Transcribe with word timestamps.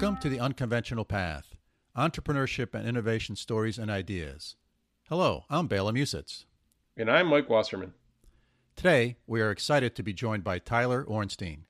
Welcome 0.00 0.20
to 0.20 0.28
the 0.28 0.38
Unconventional 0.38 1.04
Path 1.04 1.56
Entrepreneurship 1.96 2.72
and 2.72 2.86
Innovation 2.86 3.34
Stories 3.34 3.78
and 3.78 3.90
Ideas. 3.90 4.54
Hello, 5.08 5.42
I'm 5.50 5.66
Bela 5.66 5.92
Musits. 5.92 6.44
And 6.96 7.10
I'm 7.10 7.26
Mike 7.26 7.50
Wasserman. 7.50 7.94
Today, 8.76 9.16
we 9.26 9.40
are 9.40 9.50
excited 9.50 9.96
to 9.96 10.04
be 10.04 10.12
joined 10.12 10.44
by 10.44 10.60
Tyler 10.60 11.02
Ornstein. 11.02 11.64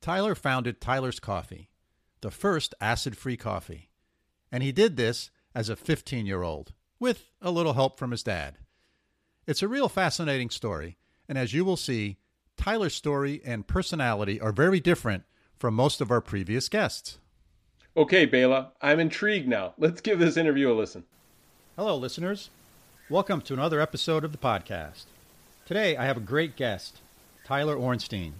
Tyler 0.00 0.36
founded 0.36 0.80
Tyler's 0.80 1.18
Coffee, 1.18 1.68
the 2.20 2.30
first 2.30 2.72
acid 2.80 3.16
free 3.16 3.36
coffee. 3.36 3.90
And 4.52 4.62
he 4.62 4.70
did 4.70 4.96
this 4.96 5.32
as 5.52 5.68
a 5.68 5.74
15 5.74 6.24
year 6.24 6.44
old, 6.44 6.72
with 7.00 7.32
a 7.42 7.50
little 7.50 7.72
help 7.72 7.98
from 7.98 8.12
his 8.12 8.22
dad. 8.22 8.58
It's 9.44 9.64
a 9.64 9.68
real 9.68 9.88
fascinating 9.88 10.50
story, 10.50 10.98
and 11.28 11.36
as 11.36 11.52
you 11.52 11.64
will 11.64 11.76
see, 11.76 12.18
Tyler's 12.56 12.94
story 12.94 13.42
and 13.44 13.66
personality 13.66 14.40
are 14.40 14.52
very 14.52 14.78
different 14.78 15.24
from 15.58 15.74
most 15.74 16.00
of 16.00 16.12
our 16.12 16.20
previous 16.20 16.68
guests. 16.68 17.18
Okay, 17.96 18.26
Bela, 18.26 18.72
I'm 18.82 19.00
intrigued 19.00 19.48
now. 19.48 19.72
Let's 19.78 20.02
give 20.02 20.18
this 20.18 20.36
interview 20.36 20.70
a 20.70 20.74
listen. 20.74 21.04
Hello, 21.76 21.96
listeners. 21.96 22.50
Welcome 23.08 23.40
to 23.40 23.54
another 23.54 23.80
episode 23.80 24.22
of 24.22 24.32
the 24.32 24.38
podcast. 24.38 25.04
Today, 25.64 25.96
I 25.96 26.04
have 26.04 26.18
a 26.18 26.20
great 26.20 26.56
guest, 26.56 26.98
Tyler 27.46 27.74
Ornstein. 27.74 28.34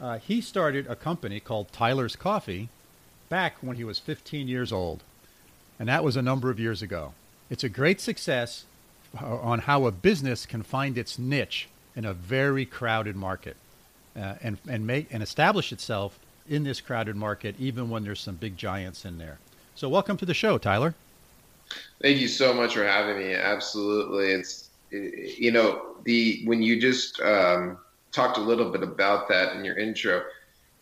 Uh, 0.00 0.18
he 0.18 0.40
started 0.40 0.86
a 0.86 0.94
company 0.94 1.40
called 1.40 1.72
Tyler's 1.72 2.14
Coffee 2.14 2.68
back 3.28 3.56
when 3.62 3.76
he 3.76 3.82
was 3.82 3.98
15 3.98 4.46
years 4.46 4.70
old, 4.70 5.02
and 5.76 5.88
that 5.88 6.04
was 6.04 6.16
a 6.16 6.22
number 6.22 6.48
of 6.48 6.60
years 6.60 6.80
ago. 6.80 7.14
It's 7.50 7.64
a 7.64 7.68
great 7.68 8.00
success 8.00 8.64
uh, 9.20 9.38
on 9.38 9.60
how 9.60 9.86
a 9.86 9.90
business 9.90 10.46
can 10.46 10.62
find 10.62 10.96
its 10.96 11.18
niche 11.18 11.68
in 11.96 12.04
a 12.04 12.14
very 12.14 12.64
crowded 12.64 13.16
market 13.16 13.56
uh, 14.16 14.34
and, 14.40 14.58
and, 14.68 14.86
make, 14.86 15.12
and 15.12 15.20
establish 15.20 15.72
itself 15.72 16.20
in 16.48 16.64
this 16.64 16.80
crowded 16.80 17.16
market, 17.16 17.54
even 17.58 17.90
when 17.90 18.04
there's 18.04 18.20
some 18.20 18.36
big 18.36 18.56
giants 18.56 19.04
in 19.04 19.18
there. 19.18 19.38
So, 19.74 19.88
welcome 19.88 20.16
to 20.18 20.26
the 20.26 20.34
show, 20.34 20.58
Tyler. 20.58 20.94
Thank 22.02 22.18
you 22.18 22.28
so 22.28 22.52
much 22.52 22.74
for 22.74 22.84
having 22.84 23.18
me. 23.18 23.34
Absolutely, 23.34 24.32
it's 24.32 24.70
you 24.90 25.50
know 25.50 25.96
the 26.04 26.42
when 26.44 26.62
you 26.62 26.80
just 26.80 27.20
um, 27.20 27.78
talked 28.12 28.38
a 28.38 28.40
little 28.40 28.70
bit 28.70 28.82
about 28.82 29.28
that 29.28 29.56
in 29.56 29.64
your 29.64 29.76
intro. 29.76 30.22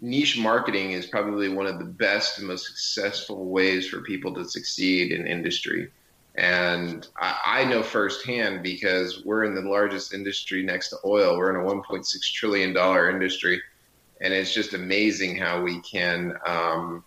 Niche 0.01 0.37
marketing 0.37 0.93
is 0.93 1.07
probably 1.07 1.49
one 1.49 1.67
of 1.67 1.79
the 1.79 1.85
best 1.85 2.39
and 2.39 2.49
most 2.49 2.67
successful 2.67 3.47
ways 3.47 3.89
for 3.89 4.01
people 4.01 4.35
to 4.35 4.45
succeed 4.45 5.13
in 5.13 5.29
industry. 5.29 5.93
And 6.35 7.07
I, 7.17 7.39
I 7.45 7.65
know 7.65 7.85
firsthand 7.85 8.65
because 8.65 9.25
we're 9.25 9.45
in 9.45 9.55
the 9.55 9.61
largest 9.61 10.13
industry 10.13 10.65
next 10.65 10.89
to 10.89 10.97
oil. 11.05 11.39
We're 11.39 11.51
in 11.51 11.65
a 11.65 11.83
$1.6 11.83 12.33
trillion 12.33 12.77
industry 13.15 13.63
and 14.23 14.33
it's 14.33 14.55
just 14.55 14.73
amazing 14.73 15.37
how 15.37 15.61
we 15.61 15.81
can 15.81 16.35
um, 16.47 17.05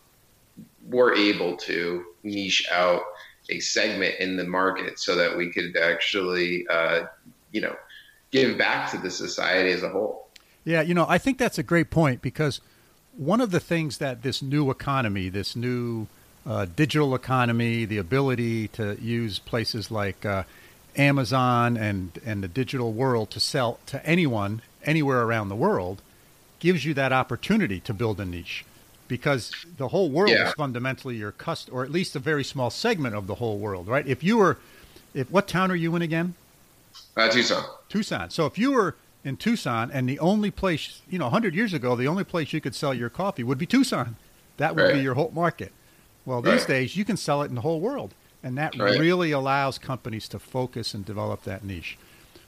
we're 0.88 1.16
able 1.16 1.58
to 1.58 2.06
niche 2.24 2.68
out 2.72 3.02
a 3.50 3.60
segment 3.60 4.16
in 4.20 4.38
the 4.38 4.44
market 4.44 5.00
so 5.00 5.16
that 5.16 5.36
we 5.36 5.50
could 5.50 5.76
actually 5.78 6.68
uh, 6.68 7.06
you 7.52 7.62
know 7.62 7.76
give 8.32 8.58
back 8.58 8.92
to 8.92 8.98
the 8.98 9.10
society 9.10 9.72
as 9.72 9.82
a 9.82 9.90
whole. 9.90 10.28
Yeah 10.66 10.82
you 10.82 10.94
know 10.94 11.06
i 11.08 11.18
think 11.18 11.38
that's 11.38 11.58
a 11.58 11.64
great 11.64 11.90
point 11.90 12.22
because 12.22 12.60
one 13.18 13.40
of 13.40 13.52
the 13.52 13.60
things 13.60 13.98
that 14.00 14.24
this 14.24 14.42
new 14.42 14.70
economy 14.70 15.30
this 15.30 15.56
new 15.56 16.08
uh, 16.46 16.66
digital 16.76 17.16
economy 17.16 17.86
the 17.86 17.98
ability 17.98 18.68
to 18.70 18.98
use 19.02 19.40
places 19.40 19.90
like 19.90 20.26
uh, 20.26 20.44
amazon 20.98 21.78
and 21.78 22.20
and 22.26 22.44
the 22.44 22.48
digital 22.48 22.94
world 22.94 23.30
to 23.30 23.40
sell 23.40 23.80
to 23.86 24.04
anyone 24.06 24.62
anywhere 24.84 25.22
around 25.22 25.50
the 25.50 25.56
world 25.56 26.02
gives 26.60 26.86
you 26.86 26.94
that 26.94 27.12
opportunity 27.12 27.80
to 27.82 27.94
build 27.94 28.20
a 28.20 28.26
niche 28.26 28.66
because 29.08 29.52
the 29.78 29.90
whole 29.90 30.10
world 30.10 30.32
yeah. 30.32 30.48
is 30.48 30.54
fundamentally 30.54 31.16
your 31.16 31.32
cust 31.32 31.70
or 31.72 31.84
at 31.84 31.92
least 31.92 32.16
a 32.16 32.20
very 32.20 32.44
small 32.44 32.70
segment 32.70 33.16
of 33.16 33.28
the 33.28 33.36
whole 33.36 33.58
world, 33.58 33.88
right? 33.88 34.08
If 34.08 34.24
you 34.24 34.38
were, 34.38 34.58
if 35.14 35.30
what 35.30 35.48
town 35.48 35.72
are 35.72 35.76
you 35.76 35.96
in 35.96 36.02
again? 36.02 36.34
Uh, 37.16 37.30
Tucson. 37.30 37.64
Tucson. 37.90 38.30
So 38.30 38.46
if 38.46 38.58
you 38.58 38.72
were 38.72 38.96
in 39.24 39.38
Tucson 39.38 39.92
and 39.92 40.08
the 40.08 40.20
only 40.20 40.52
place, 40.52 41.02
you 41.10 41.20
know, 41.20 41.26
100 41.26 41.54
years 41.54 41.74
ago, 41.74 41.96
the 41.96 42.08
only 42.08 42.24
place 42.24 42.54
you 42.54 42.62
could 42.62 42.76
sell 42.76 42.94
your 42.94 43.10
coffee 43.10 43.44
would 43.44 43.58
be 43.58 43.66
Tucson. 43.66 44.16
That 44.58 44.76
would 44.76 44.84
right. 44.84 44.94
be 44.94 45.02
your 45.02 45.16
whole 45.16 45.32
market. 45.34 45.72
Well, 46.26 46.42
these 46.42 46.62
right. 46.62 46.68
days 46.68 46.98
you 46.98 47.06
can 47.06 47.18
sell 47.18 47.42
it 47.42 47.48
in 47.48 47.56
the 47.56 47.62
whole 47.62 47.80
world. 47.80 48.14
And 48.44 48.58
that 48.58 48.78
right. 48.78 49.00
really 49.00 49.32
allows 49.32 49.80
companies 49.80 50.28
to 50.30 50.40
focus 50.40 50.94
and 50.94 51.04
develop 51.04 51.44
that 51.44 51.64
niche. 51.64 51.98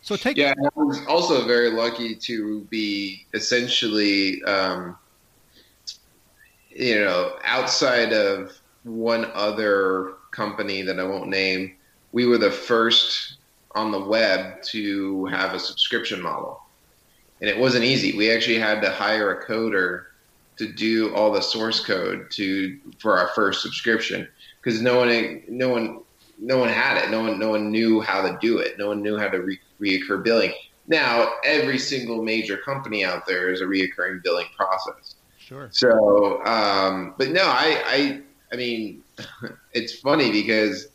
So 0.07 0.15
take 0.15 0.37
yeah. 0.37 0.53
I 0.57 0.69
was 0.81 1.05
also 1.05 1.45
very 1.45 1.69
lucky 1.69 2.15
to 2.15 2.61
be 2.69 3.25
essentially, 3.33 4.41
um, 4.43 4.97
you 6.69 6.95
know, 6.95 7.33
outside 7.43 8.13
of 8.13 8.57
one 8.83 9.29
other 9.33 10.13
company 10.31 10.81
that 10.83 10.97
I 10.97 11.03
won't 11.03 11.27
name. 11.27 11.75
We 12.13 12.25
were 12.25 12.37
the 12.37 12.51
first 12.51 13.35
on 13.75 13.91
the 13.91 13.99
web 13.99 14.61
to 14.67 15.25
have 15.25 15.53
a 15.53 15.59
subscription 15.59 16.21
model, 16.21 16.61
and 17.41 17.49
it 17.49 17.57
wasn't 17.57 17.83
easy. 17.83 18.17
We 18.17 18.31
actually 18.31 18.59
had 18.59 18.81
to 18.83 18.89
hire 18.89 19.33
a 19.33 19.45
coder 19.45 20.05
to 20.55 20.71
do 20.71 21.13
all 21.15 21.33
the 21.33 21.41
source 21.41 21.85
code 21.85 22.31
to 22.31 22.79
for 22.97 23.19
our 23.19 23.27
first 23.35 23.61
subscription 23.61 24.25
because 24.63 24.81
no 24.81 24.99
one 24.99 25.43
no 25.49 25.67
one 25.67 25.99
no 26.39 26.59
one 26.59 26.69
had 26.69 27.03
it. 27.03 27.11
No 27.11 27.23
one 27.23 27.37
no 27.37 27.49
one 27.49 27.71
knew 27.71 27.99
how 27.99 28.21
to 28.21 28.37
do 28.39 28.59
it. 28.59 28.77
No 28.77 28.87
one 28.87 29.01
knew 29.01 29.17
how 29.17 29.27
to 29.27 29.41
re- 29.41 29.59
reoccur 29.81 30.23
billing. 30.23 30.53
Now, 30.87 31.33
every 31.43 31.77
single 31.77 32.23
major 32.23 32.57
company 32.57 33.03
out 33.03 33.25
there 33.25 33.51
is 33.51 33.61
a 33.61 33.65
reoccurring 33.65 34.23
billing 34.23 34.47
process. 34.55 35.15
Sure. 35.37 35.69
So, 35.71 36.43
um, 36.45 37.13
but 37.17 37.29
no, 37.29 37.43
I, 37.43 37.81
I, 37.85 38.21
I 38.51 38.55
mean, 38.55 39.03
it's 39.73 39.99
funny 39.99 40.31
because 40.31 40.87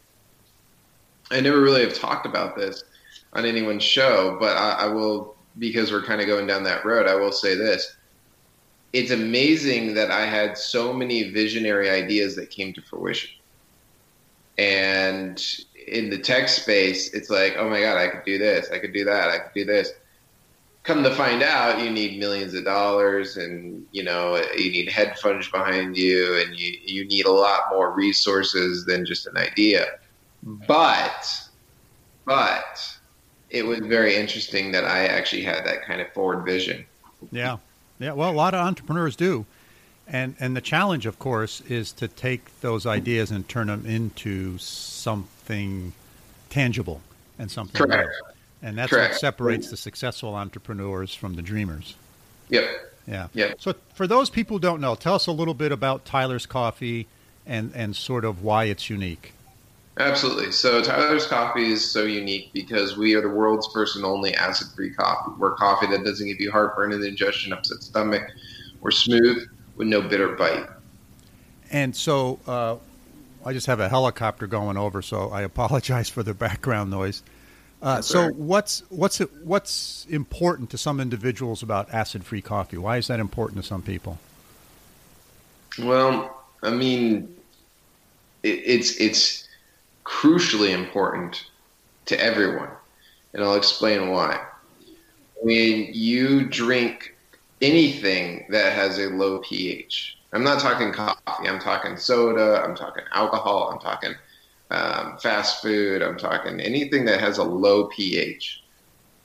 I 1.31 1.41
never 1.41 1.61
really 1.61 1.83
have 1.83 1.95
talked 1.95 2.27
about 2.27 2.57
this 2.57 2.85
on 3.33 3.45
anyone's 3.45 3.83
show, 3.83 4.37
but 4.39 4.57
I, 4.57 4.73
I 4.73 4.87
will 4.87 5.35
because 5.59 5.93
we're 5.93 6.03
kind 6.03 6.21
of 6.21 6.27
going 6.27 6.47
down 6.47 6.65
that 6.65 6.85
road. 6.85 7.07
I 7.07 7.15
will 7.15 7.33
say 7.33 7.55
this: 7.55 7.97
it's 8.93 9.11
amazing 9.11 9.95
that 9.95 10.11
I 10.11 10.27
had 10.27 10.57
so 10.57 10.93
many 10.93 11.31
visionary 11.31 11.89
ideas 11.89 12.37
that 12.37 12.51
came 12.51 12.73
to 12.75 12.83
fruition, 12.83 13.31
and 14.59 15.43
in 15.89 16.11
the 16.11 16.19
tech 16.19 16.49
space, 16.49 17.13
it's 17.15 17.31
like, 17.31 17.55
oh 17.57 17.69
my 17.69 17.81
god, 17.81 17.97
I 17.97 18.09
could 18.09 18.25
do 18.25 18.39
this, 18.39 18.71
I 18.71 18.79
could 18.79 18.93
do 18.93 19.05
that, 19.05 19.29
I 19.29 19.39
could 19.39 19.55
do 19.55 19.65
this. 19.65 19.93
Come 20.83 21.05
to 21.05 21.15
find 21.15 21.43
out, 21.43 21.81
you 21.81 21.91
need 21.91 22.19
millions 22.19 22.55
of 22.55 22.65
dollars, 22.65 23.37
and 23.37 23.87
you 23.93 24.03
know 24.03 24.37
you 24.57 24.71
need 24.71 24.89
hedge 24.89 25.17
funds 25.19 25.49
behind 25.49 25.97
you, 25.97 26.41
and 26.41 26.59
you 26.59 26.77
you 26.85 27.05
need 27.05 27.27
a 27.27 27.31
lot 27.31 27.63
more 27.71 27.93
resources 27.93 28.85
than 28.85 29.07
just 29.07 29.27
an 29.27 29.37
idea. 29.37 29.87
But, 30.43 31.49
but 32.25 32.99
it 33.51 33.65
was 33.65 33.79
very 33.81 34.17
interesting 34.17 34.73
that 34.73 34.85
I 34.85 35.07
actually 35.07 35.43
had 35.43 35.65
that 35.67 35.85
kind 35.85 36.01
of 36.01 36.13
forward 36.13 36.45
vision. 36.45 36.85
Yeah, 37.31 37.59
yeah. 38.01 38.13
Well, 38.13 38.31
a 38.31 38.35
lot 38.35 38.55
of 38.55 38.67
entrepreneurs 38.67 39.15
do. 39.15 39.47
And 40.13 40.37
and 40.39 40.55
the 40.55 40.61
challenge, 40.61 41.07
of 41.07 41.19
course, 41.19 41.63
is 41.63 41.91
to 41.93 42.07
take 42.07 42.61
those 42.61 42.85
ideas 42.85 43.31
and 43.31 43.49
turn 43.49 43.69
them 43.69 43.87
into 43.87 44.59
something 44.59 45.95
tangible 46.51 47.01
and 47.39 47.51
something 47.51 47.81
Correct. 47.81 48.09
Real. 48.09 48.35
And 48.63 48.77
that's 48.77 48.91
Correct. 48.91 49.15
what 49.15 49.21
separates 49.21 49.71
the 49.71 49.77
successful 49.77 50.35
entrepreneurs 50.35 51.15
from 51.15 51.35
the 51.35 51.43
dreamers. 51.43 51.97
Yep. 52.51 52.65
Yeah. 53.09 53.29
Yep. 53.33 53.61
So 53.61 53.75
for 53.95 54.07
those 54.07 54.29
people 54.29 54.59
who 54.59 54.61
don't 54.61 54.83
know, 54.83 54.95
tell 54.95 55.15
us 55.15 55.27
a 55.27 55.33
little 55.33 55.55
bit 55.55 55.73
about 55.73 56.05
Tyler's 56.05 56.45
Coffee 56.45 57.07
and 57.47 57.73
and 57.75 57.97
sort 57.97 58.27
of 58.27 58.45
why 58.45 58.65
it's 58.65 58.91
unique. 58.91 59.33
Absolutely. 59.99 60.53
So 60.53 60.83
Tyler's 60.83 61.27
Coffee 61.27 61.73
is 61.73 61.91
so 61.91 62.05
unique 62.05 62.51
because 62.53 62.99
we 62.99 63.15
are 63.15 63.23
the 63.23 63.31
world's 63.31 63.67
first 63.73 63.97
and 63.97 64.05
only 64.05 64.35
acid-free 64.35 64.95
coffee. 64.95 65.33
We're 65.39 65.55
coffee 65.55 65.87
that 65.87 66.05
doesn't 66.05 66.27
give 66.27 66.41
you 66.41 66.51
heartburn 66.51 66.93
and 66.93 67.03
indigestion, 67.03 67.53
upset 67.53 67.83
stomach. 67.83 68.23
We're 68.81 68.91
smooth 68.91 69.49
with 69.83 69.89
no 69.89 70.01
bitter 70.01 70.29
bite. 70.29 70.67
And 71.71 71.95
so 71.95 72.39
uh, 72.47 72.77
I 73.45 73.53
just 73.53 73.67
have 73.67 73.81
a 73.81 73.89
helicopter 73.89 74.47
going 74.47 74.77
over, 74.77 75.03
so 75.03 75.31
I 75.31 75.43
apologize 75.43 76.09
for 76.09 76.23
the 76.23 76.35
background 76.35 76.91
noise. 76.91 77.23
Uh, 77.83 78.01
so 78.01 78.29
what's 78.31 78.85
what's 78.91 79.21
it, 79.21 79.29
what's 79.43 80.07
important 80.09 80.71
to 80.71 80.79
some 80.79 81.01
individuals 81.01 81.65
about 81.65 81.93
acid-free 81.93 82.43
coffee? 82.43 82.77
Why 82.79 82.97
is 82.97 83.09
that 83.09 83.19
important 83.19 83.61
to 83.61 83.67
some 83.67 83.83
people? 83.83 84.19
Well, 85.81 86.45
I 86.63 86.71
mean, 86.71 87.35
it, 88.45 88.63
it's 88.65 88.97
it's 88.99 89.49
crucially 90.05 90.71
important 90.71 91.45
to 92.07 92.21
everyone, 92.21 92.71
and 93.35 93.43
I'll 93.43 93.57
explain 93.57 94.11
why. 94.11 94.47
When 95.41 95.89
you 95.93 96.47
drink 96.47 97.12
anything 97.63 98.47
that 98.51 98.75
has 98.75 98.99
a 98.99 99.09
low 99.09 99.39
pH. 99.39 100.17
I'm 100.35 100.45
not 100.45 100.61
talking 100.61 100.93
coffee. 100.93 101.49
I'm 101.49 101.61
talking 101.61 101.97
soda. 101.97 102.63
I'm 102.63 102.75
talking 102.75 103.05
alcohol. 103.13 103.71
I'm 103.73 103.79
talking 103.79 104.15
um, 104.71 105.17
fast 105.19 105.63
food. 105.63 106.03
I'm 106.03 106.19
talking 106.19 106.61
anything 106.61 107.05
that 107.07 107.21
has 107.21 107.39
a 107.39 107.45
low 107.45 107.89
pH. 107.89 108.63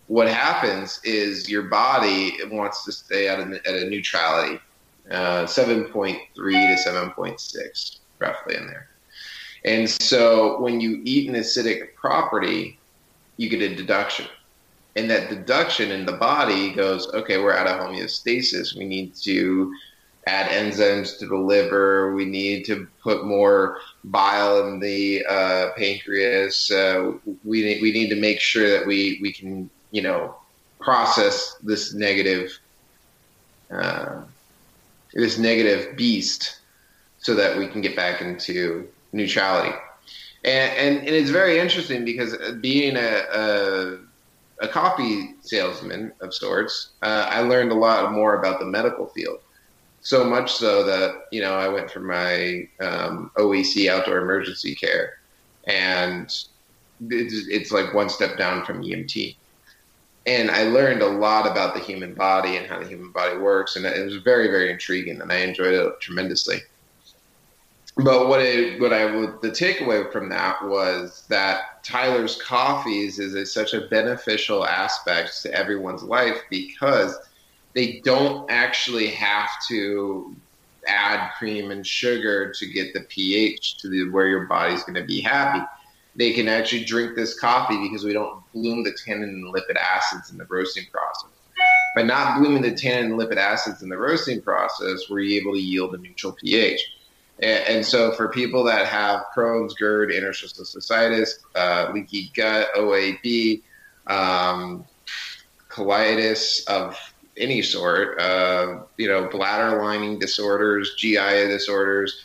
What 0.05 0.29
happens 0.29 1.01
is 1.03 1.49
your 1.49 1.63
body 1.63 2.37
wants 2.49 2.85
to 2.85 2.91
stay 2.91 3.27
at 3.27 3.39
a, 3.39 3.59
at 3.65 3.75
a 3.75 3.89
neutrality 3.89 4.59
uh, 5.11 5.45
7.3 5.45 6.17
to 6.35 6.89
7.6, 6.89 7.99
roughly 8.19 8.55
in 8.55 8.67
there. 8.67 8.87
And 9.65 9.89
so 9.89 10.59
when 10.61 10.79
you 10.79 11.01
eat 11.03 11.29
an 11.29 11.35
acidic 11.35 11.95
property, 11.99 12.79
you 13.37 13.49
get 13.49 13.61
a 13.61 13.75
deduction. 13.75 14.27
And 14.97 15.09
that 15.11 15.29
deduction 15.29 15.91
in 15.91 16.05
the 16.05 16.13
body 16.13 16.73
goes, 16.73 17.07
okay, 17.13 17.37
we're 17.37 17.55
out 17.55 17.67
of 17.67 17.79
homeostasis. 17.79 18.75
We 18.75 18.85
need 18.85 19.13
to 19.17 19.71
add 20.25 20.49
enzymes 20.49 21.19
to 21.19 21.27
the 21.27 21.37
liver. 21.37 22.15
We 22.15 22.25
need 22.25 22.65
to 22.65 22.87
put 23.03 23.23
more 23.23 23.77
bile 24.03 24.67
in 24.67 24.79
the 24.79 25.23
uh, 25.29 25.69
pancreas. 25.77 26.71
Uh, 26.71 27.13
we, 27.43 27.79
we 27.79 27.91
need 27.91 28.09
to 28.09 28.19
make 28.19 28.39
sure 28.39 28.69
that 28.71 28.87
we, 28.87 29.19
we 29.21 29.31
can, 29.31 29.69
you 29.91 30.01
know, 30.01 30.35
process 30.79 31.55
this 31.61 31.93
negative 31.93 32.57
uh, 33.71 34.21
this 35.13 35.37
negative 35.37 35.95
beast 35.95 36.59
so 37.19 37.35
that 37.35 37.57
we 37.57 37.67
can 37.67 37.81
get 37.81 37.95
back 37.95 38.21
into 38.21 38.87
neutrality. 39.11 39.75
And, 40.43 40.73
and, 40.77 40.97
and 40.99 41.15
it's 41.15 41.29
very 41.29 41.59
interesting 41.59 42.05
because 42.05 42.35
being 42.61 42.95
a, 42.95 43.23
a, 43.33 43.97
a 44.61 44.67
coffee 44.67 45.35
salesman 45.41 46.11
of 46.21 46.33
sorts, 46.33 46.89
uh, 47.01 47.27
I 47.29 47.41
learned 47.41 47.71
a 47.71 47.75
lot 47.75 48.11
more 48.11 48.39
about 48.39 48.59
the 48.59 48.65
medical 48.65 49.07
field. 49.07 49.39
So 50.01 50.23
much 50.23 50.53
so 50.53 50.83
that, 50.83 51.25
you 51.31 51.41
know, 51.41 51.55
I 51.55 51.67
went 51.67 51.91
for 51.91 51.99
my 51.99 52.67
um, 52.79 53.31
OEC 53.37 53.89
outdoor 53.89 54.19
emergency 54.19 54.73
care 54.73 55.15
and 55.65 56.25
it's, 57.09 57.47
it's 57.47 57.71
like 57.71 57.93
one 57.93 58.09
step 58.09 58.37
down 58.37 58.63
from 58.63 58.83
EMT 58.83 59.35
and 60.27 60.51
I 60.51 60.63
learned 60.63 61.01
a 61.01 61.07
lot 61.07 61.49
about 61.49 61.73
the 61.73 61.79
human 61.79 62.13
body 62.13 62.57
and 62.57 62.67
how 62.67 62.79
the 62.79 62.87
human 62.87 63.11
body 63.11 63.37
works, 63.37 63.77
and 63.77 63.85
it 63.85 64.03
was 64.03 64.17
very, 64.17 64.49
very 64.49 64.69
intriguing, 64.69 65.21
and 65.21 65.31
I 65.31 65.37
enjoyed 65.37 65.73
it 65.73 66.01
tremendously. 66.01 66.57
But 68.03 68.27
what 68.27 68.39
I, 68.39 68.77
what 68.79 68.93
I 68.93 69.05
would, 69.05 69.41
the 69.41 69.49
takeaway 69.49 70.11
from 70.11 70.29
that 70.29 70.63
was 70.63 71.25
that 71.29 71.83
Tyler's 71.83 72.39
coffees 72.41 73.17
is 73.17 73.33
a, 73.33 73.45
such 73.45 73.73
a 73.73 73.87
beneficial 73.87 74.65
aspect 74.65 75.41
to 75.41 75.53
everyone's 75.53 76.03
life 76.03 76.37
because 76.49 77.17
they 77.73 78.01
don't 78.03 78.49
actually 78.51 79.07
have 79.07 79.49
to 79.69 80.35
add 80.87 81.31
cream 81.37 81.71
and 81.71 81.85
sugar 81.85 82.53
to 82.57 82.67
get 82.67 82.93
the 82.93 83.01
pH 83.09 83.77
to 83.79 83.89
the, 83.89 84.09
where 84.11 84.27
your 84.27 84.45
body's 84.45 84.83
going 84.83 84.95
to 84.95 85.03
be 85.03 85.19
happy 85.19 85.65
they 86.17 86.33
can 86.33 86.47
actually 86.47 86.83
drink 86.83 87.15
this 87.15 87.39
coffee 87.39 87.77
because 87.81 88.03
we 88.03 88.11
don't 88.11 88.41
bloom 88.51 88.83
the 88.83 88.95
tannin 89.05 89.29
and 89.29 89.53
lipid 89.53 89.77
acids 89.77 90.31
in 90.31 90.37
the 90.37 90.45
roasting 90.49 90.85
process. 90.91 91.31
By 91.95 92.03
not 92.03 92.39
blooming 92.39 92.63
the 92.63 92.75
tannin 92.75 93.11
and 93.11 93.19
lipid 93.19 93.37
acids 93.37 93.83
in 93.83 93.89
the 93.89 93.97
roasting 93.97 94.41
process, 94.41 95.03
we're 95.09 95.39
able 95.39 95.53
to 95.53 95.59
yield 95.59 95.93
a 95.93 95.97
neutral 95.97 96.33
pH. 96.33 96.81
And, 97.39 97.85
so, 97.85 98.11
for 98.13 98.29
people 98.29 98.63
that 98.63 98.87
have 98.87 99.25
Crohn's, 99.35 99.75
GERD, 99.75 100.11
interstitial 100.11 100.65
cystitis, 100.65 101.29
uh, 101.55 101.91
leaky 101.93 102.31
gut, 102.35 102.69
OAB, 102.75 103.61
um, 104.07 104.85
colitis 105.69 106.65
of 106.67 106.97
any 107.37 107.61
sort, 107.61 108.19
uh, 108.19 108.79
you 108.97 109.07
know, 109.07 109.29
bladder 109.29 109.79
lining 109.79 110.17
disorders, 110.17 110.95
GI 110.97 111.47
disorders, 111.47 112.23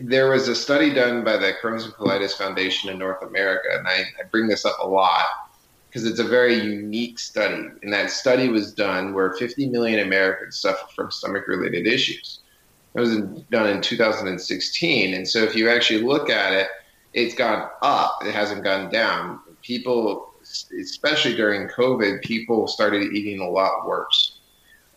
there 0.00 0.30
was 0.30 0.48
a 0.48 0.54
study 0.54 0.92
done 0.92 1.22
by 1.22 1.36
the 1.36 1.52
Crohn's 1.62 1.84
and 1.84 1.92
Colitis 1.92 2.32
Foundation 2.32 2.90
in 2.90 2.98
North 2.98 3.22
America, 3.22 3.68
and 3.72 3.86
I, 3.86 4.04
I 4.18 4.24
bring 4.30 4.48
this 4.48 4.64
up 4.64 4.78
a 4.80 4.86
lot 4.86 5.26
because 5.88 6.06
it's 6.06 6.20
a 6.20 6.24
very 6.24 6.54
unique 6.54 7.18
study. 7.18 7.68
And 7.82 7.92
that 7.92 8.10
study 8.10 8.48
was 8.48 8.72
done 8.72 9.12
where 9.12 9.34
50 9.34 9.68
million 9.68 10.00
Americans 10.00 10.58
suffer 10.58 10.86
from 10.94 11.10
stomach 11.10 11.46
related 11.46 11.86
issues. 11.86 12.40
It 12.94 13.00
was 13.00 13.16
done 13.50 13.68
in 13.68 13.80
2016. 13.80 15.14
And 15.14 15.26
so 15.26 15.40
if 15.40 15.56
you 15.56 15.70
actually 15.70 16.02
look 16.02 16.28
at 16.28 16.52
it, 16.52 16.68
it's 17.14 17.34
gone 17.34 17.68
up, 17.82 18.18
it 18.24 18.34
hasn't 18.34 18.64
gone 18.64 18.90
down. 18.90 19.40
People, 19.62 20.34
especially 20.42 21.34
during 21.34 21.68
COVID, 21.68 22.22
people 22.22 22.66
started 22.66 23.12
eating 23.12 23.40
a 23.40 23.48
lot 23.48 23.86
worse. 23.86 24.38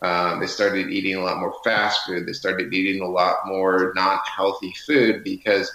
Um, 0.02 0.40
they 0.40 0.48
started 0.48 0.90
eating 0.90 1.16
a 1.16 1.24
lot 1.24 1.40
more 1.40 1.56
fast 1.64 2.06
food. 2.06 2.28
They 2.28 2.34
started 2.34 2.74
eating 2.74 3.02
a 3.02 3.08
lot 3.08 3.48
more 3.48 3.92
not 3.96 4.28
healthy 4.28 4.74
food 4.86 5.24
because 5.24 5.72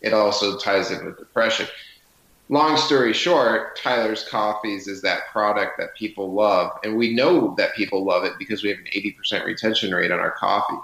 it 0.00 0.12
also 0.12 0.56
ties 0.58 0.90
in 0.90 1.04
with 1.04 1.18
depression. 1.18 1.66
Long 2.48 2.76
story 2.76 3.12
short, 3.12 3.76
Tyler's 3.76 4.26
Coffees 4.28 4.86
is 4.86 5.02
that 5.02 5.26
product 5.32 5.78
that 5.78 5.96
people 5.96 6.32
love. 6.32 6.78
And 6.84 6.96
we 6.96 7.12
know 7.12 7.56
that 7.58 7.74
people 7.74 8.04
love 8.04 8.24
it 8.24 8.34
because 8.38 8.62
we 8.62 8.68
have 8.68 8.78
an 8.78 8.86
80% 8.86 9.44
retention 9.44 9.92
rate 9.92 10.12
on 10.12 10.20
our 10.20 10.30
coffee. 10.30 10.78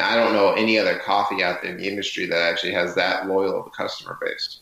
I 0.00 0.16
don't 0.16 0.32
know 0.32 0.52
any 0.52 0.78
other 0.78 0.98
coffee 0.98 1.42
out 1.42 1.62
there 1.62 1.72
in 1.72 1.78
the 1.78 1.88
industry 1.88 2.26
that 2.26 2.40
actually 2.40 2.72
has 2.72 2.94
that 2.94 3.26
loyal 3.26 3.60
of 3.60 3.66
a 3.66 3.70
customer 3.70 4.18
base. 4.20 4.60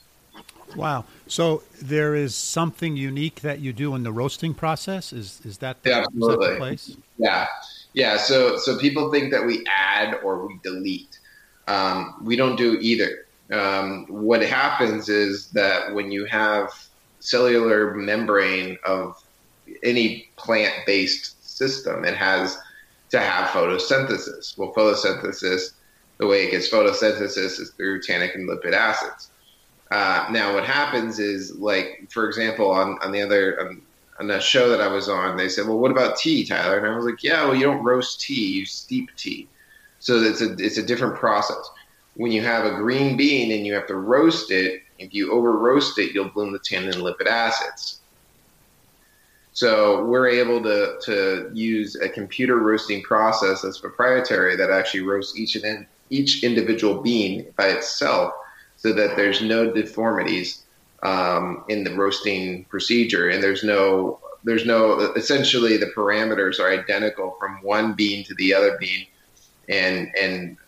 Wow. 0.74 1.04
So 1.28 1.62
there 1.80 2.14
is 2.14 2.34
something 2.34 2.96
unique 2.96 3.40
that 3.40 3.60
you 3.60 3.72
do 3.72 3.94
in 3.94 4.02
the 4.02 4.12
roasting 4.12 4.54
process. 4.54 5.12
Is 5.12 5.40
is 5.44 5.58
that 5.58 5.82
the, 5.82 5.90
yeah, 5.90 5.98
absolutely. 5.98 6.46
That 6.46 6.52
the 6.52 6.58
place? 6.58 6.96
Yeah, 7.18 7.46
yeah. 7.92 8.16
So 8.16 8.56
so 8.58 8.78
people 8.78 9.10
think 9.12 9.32
that 9.32 9.46
we 9.46 9.64
add 9.68 10.18
or 10.22 10.46
we 10.46 10.58
delete. 10.62 11.18
Um, 11.68 12.20
we 12.22 12.36
don't 12.36 12.56
do 12.56 12.78
either. 12.80 13.26
Um, 13.52 14.06
what 14.08 14.42
happens 14.42 15.08
is 15.08 15.50
that 15.50 15.94
when 15.94 16.10
you 16.10 16.24
have 16.26 16.72
cellular 17.20 17.94
membrane 17.94 18.76
of 18.84 19.22
any 19.82 20.28
plant-based 20.36 21.56
system, 21.56 22.04
it 22.04 22.14
has 22.14 22.58
to 23.10 23.20
have 23.20 23.48
photosynthesis. 23.50 24.56
Well, 24.58 24.72
photosynthesis, 24.74 25.72
the 26.18 26.26
way 26.26 26.46
it 26.46 26.50
gets 26.50 26.68
photosynthesis 26.68 27.60
is 27.60 27.72
through 27.76 28.02
tannic 28.02 28.34
and 28.34 28.48
lipid 28.48 28.72
acids. 28.72 29.30
Uh, 29.90 30.26
now, 30.30 30.54
what 30.54 30.64
happens 30.64 31.18
is, 31.18 31.54
like, 31.56 32.08
for 32.10 32.26
example, 32.26 32.70
on, 32.70 32.98
on 33.02 33.12
the 33.12 33.22
other, 33.22 33.60
on, 33.60 33.82
on 34.18 34.40
show 34.40 34.68
that 34.68 34.80
I 34.80 34.88
was 34.88 35.08
on, 35.08 35.36
they 35.36 35.48
said, 35.48 35.66
well, 35.66 35.78
what 35.78 35.92
about 35.92 36.16
tea, 36.16 36.44
Tyler? 36.44 36.78
And 36.78 36.86
I 36.86 36.96
was 36.96 37.04
like, 37.04 37.22
yeah, 37.22 37.44
well, 37.44 37.54
you 37.54 37.64
don't 37.64 37.84
roast 37.84 38.20
tea, 38.20 38.52
you 38.52 38.66
steep 38.66 39.10
tea. 39.16 39.48
So 40.00 40.16
it's 40.16 40.40
a, 40.40 40.52
it's 40.58 40.78
a 40.78 40.82
different 40.82 41.14
process. 41.16 41.70
When 42.14 42.32
you 42.32 42.42
have 42.42 42.64
a 42.64 42.74
green 42.74 43.16
bean 43.16 43.52
and 43.52 43.66
you 43.66 43.74
have 43.74 43.86
to 43.86 43.96
roast 43.96 44.50
it, 44.50 44.82
if 44.98 45.12
you 45.12 45.32
over 45.32 45.52
roast 45.52 45.98
it, 45.98 46.14
you'll 46.14 46.30
bloom 46.30 46.52
the 46.52 46.58
tannin 46.58 46.94
and 46.94 47.02
lipid 47.02 47.26
acids. 47.26 48.00
So 49.56 50.04
we're 50.04 50.28
able 50.28 50.62
to, 50.64 50.98
to 51.04 51.50
use 51.54 51.96
a 51.96 52.10
computer 52.10 52.58
roasting 52.58 53.02
process 53.02 53.62
that's 53.62 53.78
proprietary 53.78 54.54
that 54.54 54.70
actually 54.70 55.00
roasts 55.00 55.34
each 55.38 55.56
and 55.56 55.86
each 56.10 56.44
individual 56.44 57.00
bean 57.00 57.54
by 57.56 57.68
itself 57.68 58.34
so 58.76 58.92
that 58.92 59.16
there's 59.16 59.40
no 59.40 59.72
deformities 59.72 60.62
um, 61.02 61.64
in 61.70 61.84
the 61.84 61.94
roasting 61.94 62.66
procedure, 62.66 63.30
and 63.30 63.42
there's 63.42 63.64
no 63.64 64.20
there's 64.44 64.66
no 64.66 65.00
essentially 65.14 65.78
the 65.78 65.90
parameters 65.96 66.60
are 66.60 66.70
identical 66.70 67.34
from 67.40 67.56
one 67.62 67.94
bean 67.94 68.24
to 68.24 68.34
the 68.34 68.52
other 68.52 68.76
bean, 68.78 69.06
and 69.70 70.08
and 70.20 70.58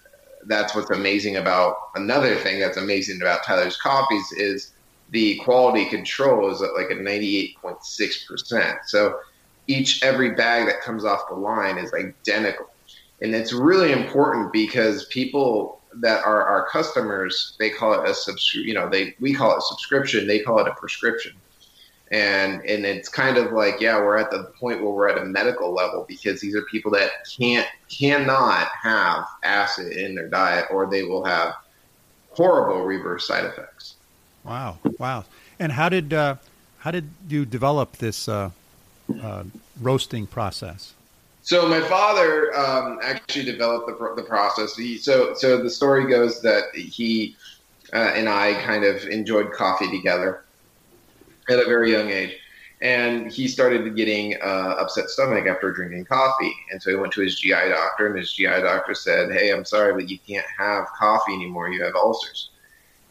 that's 0.46 0.74
what's 0.74 0.90
amazing 0.90 1.36
about 1.36 1.76
another 1.94 2.36
thing 2.36 2.58
that's 2.58 2.78
amazing 2.78 3.20
about 3.20 3.44
Tyler's 3.44 3.76
coffees 3.76 4.32
is 4.32 4.72
the 5.10 5.36
quality 5.36 5.86
control 5.86 6.50
is 6.50 6.62
at 6.62 6.74
like 6.74 6.90
a 6.90 6.94
98.6%. 6.94 8.78
So 8.86 9.18
each 9.66 10.02
every 10.02 10.34
bag 10.34 10.66
that 10.66 10.80
comes 10.80 11.04
off 11.04 11.28
the 11.28 11.34
line 11.34 11.78
is 11.78 11.92
identical. 11.94 12.66
And 13.20 13.34
it's 13.34 13.52
really 13.52 13.92
important 13.92 14.52
because 14.52 15.06
people 15.06 15.80
that 16.00 16.24
are 16.24 16.44
our 16.44 16.66
customers, 16.68 17.56
they 17.58 17.70
call 17.70 17.92
it 17.92 18.08
a 18.08 18.14
subscription. 18.14 18.68
You 18.68 18.74
know, 18.74 18.88
they 18.88 19.14
we 19.20 19.34
call 19.34 19.56
it 19.56 19.62
subscription. 19.62 20.26
They 20.26 20.40
call 20.40 20.58
it 20.60 20.68
a 20.68 20.74
prescription. 20.74 21.32
And 22.10 22.62
and 22.64 22.86
it's 22.86 23.08
kind 23.08 23.36
of 23.36 23.52
like 23.52 23.80
yeah, 23.80 23.98
we're 23.98 24.16
at 24.16 24.30
the 24.30 24.52
point 24.58 24.82
where 24.82 24.92
we're 24.92 25.08
at 25.08 25.18
a 25.18 25.24
medical 25.24 25.74
level 25.74 26.04
because 26.08 26.40
these 26.40 26.54
are 26.54 26.62
people 26.62 26.90
that 26.92 27.10
can't 27.38 27.66
cannot 27.88 28.68
have 28.82 29.24
acid 29.42 29.92
in 29.92 30.14
their 30.14 30.28
diet, 30.28 30.66
or 30.70 30.88
they 30.88 31.02
will 31.02 31.24
have 31.24 31.54
horrible 32.30 32.84
reverse 32.84 33.26
side 33.26 33.44
effects. 33.44 33.96
Wow, 34.48 34.78
wow! 34.98 35.24
And 35.58 35.72
how 35.72 35.90
did 35.90 36.14
uh, 36.14 36.36
how 36.78 36.90
did 36.90 37.10
you 37.28 37.44
develop 37.44 37.98
this 37.98 38.28
uh, 38.28 38.50
uh, 39.22 39.44
roasting 39.80 40.26
process? 40.26 40.94
So 41.42 41.68
my 41.68 41.80
father 41.82 42.56
um, 42.56 42.98
actually 43.02 43.44
developed 43.44 43.86
the, 43.86 44.14
the 44.16 44.22
process. 44.22 44.74
He, 44.74 44.96
so 44.96 45.34
so 45.34 45.62
the 45.62 45.68
story 45.68 46.06
goes 46.08 46.40
that 46.40 46.74
he 46.74 47.36
uh, 47.92 48.12
and 48.14 48.26
I 48.26 48.54
kind 48.62 48.84
of 48.84 49.04
enjoyed 49.04 49.52
coffee 49.52 49.90
together 49.90 50.44
at 51.50 51.58
a 51.58 51.64
very 51.64 51.92
young 51.92 52.08
age, 52.08 52.38
and 52.80 53.30
he 53.30 53.48
started 53.48 53.96
getting 53.96 54.36
uh, 54.42 54.76
upset 54.78 55.10
stomach 55.10 55.46
after 55.46 55.72
drinking 55.72 56.06
coffee, 56.06 56.54
and 56.72 56.82
so 56.82 56.88
he 56.88 56.96
went 56.96 57.12
to 57.12 57.20
his 57.20 57.38
GI 57.38 57.50
doctor, 57.50 58.06
and 58.06 58.18
his 58.18 58.32
GI 58.32 58.62
doctor 58.62 58.94
said, 58.94 59.30
"Hey, 59.30 59.50
I'm 59.50 59.66
sorry, 59.66 59.92
but 59.92 60.08
you 60.08 60.18
can't 60.26 60.46
have 60.56 60.86
coffee 60.98 61.34
anymore. 61.34 61.68
You 61.68 61.82
have 61.84 61.94
ulcers." 61.96 62.48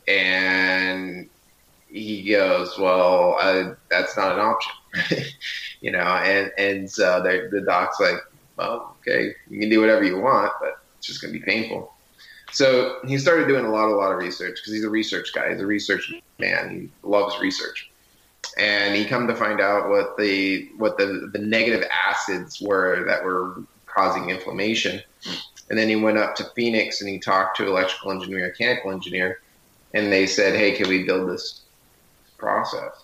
And 0.07 1.29
he 1.89 2.29
goes, 2.29 2.77
"Well, 2.77 3.37
I, 3.39 3.73
that's 3.89 4.15
not 4.17 4.33
an 4.33 4.39
option." 4.39 4.73
you 5.81 5.91
know, 5.91 5.99
and 5.99 6.51
and 6.57 6.89
so 6.89 7.21
the 7.21 7.61
doc's 7.61 7.99
like, 7.99 8.17
well, 8.57 8.95
okay, 9.01 9.33
you 9.49 9.59
can 9.59 9.69
do 9.69 9.79
whatever 9.79 10.03
you 10.03 10.19
want, 10.19 10.51
but 10.59 10.79
it's 10.97 11.07
just 11.07 11.21
going 11.21 11.33
to 11.33 11.39
be 11.39 11.45
painful. 11.45 11.93
So 12.51 12.99
he 13.05 13.17
started 13.17 13.47
doing 13.47 13.65
a 13.65 13.69
lot, 13.69 13.89
a 13.89 13.95
lot 13.95 14.11
of 14.11 14.17
research 14.17 14.55
because 14.55 14.73
he's 14.73 14.83
a 14.83 14.89
research 14.89 15.31
guy. 15.33 15.51
He's 15.51 15.61
a 15.61 15.65
research 15.65 16.11
man. 16.39 16.69
He 17.03 17.07
loves 17.07 17.39
research, 17.39 17.91
and 18.57 18.95
he 18.95 19.05
come 19.05 19.27
to 19.27 19.35
find 19.35 19.61
out 19.61 19.89
what 19.89 20.17
the 20.17 20.69
what 20.77 20.97
the 20.97 21.29
the 21.31 21.39
negative 21.39 21.87
acids 21.91 22.61
were 22.61 23.05
that 23.05 23.23
were 23.23 23.61
causing 23.85 24.29
inflammation. 24.29 25.01
And 25.69 25.77
then 25.77 25.89
he 25.89 25.97
went 25.97 26.17
up 26.17 26.35
to 26.37 26.45
Phoenix 26.55 27.01
and 27.01 27.09
he 27.09 27.19
talked 27.19 27.57
to 27.57 27.67
electrical 27.67 28.11
engineer, 28.11 28.47
mechanical 28.47 28.91
engineer, 28.91 29.41
and 29.93 30.11
they 30.11 30.25
said, 30.27 30.55
"Hey, 30.55 30.73
can 30.73 30.89
we 30.89 31.03
build 31.03 31.29
this 31.29 31.61
process?" 32.37 33.03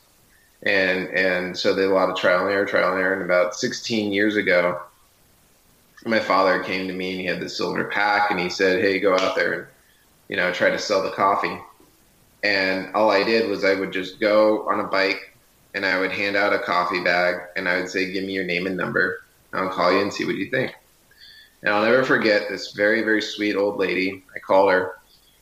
And 0.63 1.09
and 1.09 1.57
so 1.57 1.73
they 1.73 1.83
a 1.83 1.89
lot 1.89 2.09
of 2.09 2.17
trial 2.17 2.45
and 2.45 2.51
error, 2.51 2.65
trial 2.65 2.93
and 2.93 3.01
error. 3.01 3.13
And 3.13 3.23
about 3.23 3.55
16 3.55 4.13
years 4.13 4.35
ago, 4.35 4.81
my 6.05 6.19
father 6.19 6.63
came 6.63 6.87
to 6.87 6.93
me 6.93 7.11
and 7.11 7.19
he 7.19 7.25
had 7.25 7.41
this 7.41 7.57
silver 7.57 7.85
pack 7.85 8.31
and 8.31 8.39
he 8.39 8.49
said, 8.49 8.81
"Hey, 8.81 8.99
go 8.99 9.13
out 9.15 9.35
there 9.35 9.53
and 9.53 9.67
you 10.29 10.35
know 10.35 10.51
try 10.51 10.69
to 10.69 10.79
sell 10.79 11.03
the 11.03 11.11
coffee." 11.11 11.57
And 12.43 12.93
all 12.93 13.09
I 13.09 13.23
did 13.23 13.49
was 13.49 13.63
I 13.63 13.75
would 13.75 13.93
just 13.93 14.19
go 14.19 14.67
on 14.69 14.79
a 14.79 14.87
bike 14.87 15.37
and 15.73 15.85
I 15.85 15.99
would 15.99 16.11
hand 16.11 16.35
out 16.35 16.53
a 16.53 16.59
coffee 16.59 17.01
bag 17.01 17.35
and 17.55 17.67
I 17.67 17.77
would 17.77 17.89
say, 17.89 18.11
"Give 18.11 18.23
me 18.23 18.33
your 18.33 18.43
name 18.45 18.67
and 18.67 18.77
number. 18.77 19.23
I'll 19.53 19.69
call 19.69 19.91
you 19.91 19.99
and 19.99 20.13
see 20.13 20.25
what 20.25 20.35
you 20.35 20.49
think." 20.49 20.73
And 21.61 21.73
I'll 21.73 21.83
never 21.85 22.03
forget 22.03 22.49
this 22.49 22.71
very 22.71 23.01
very 23.03 23.21
sweet 23.21 23.55
old 23.55 23.77
lady. 23.77 24.23
I 24.35 24.39
called 24.39 24.71
her 24.71 24.95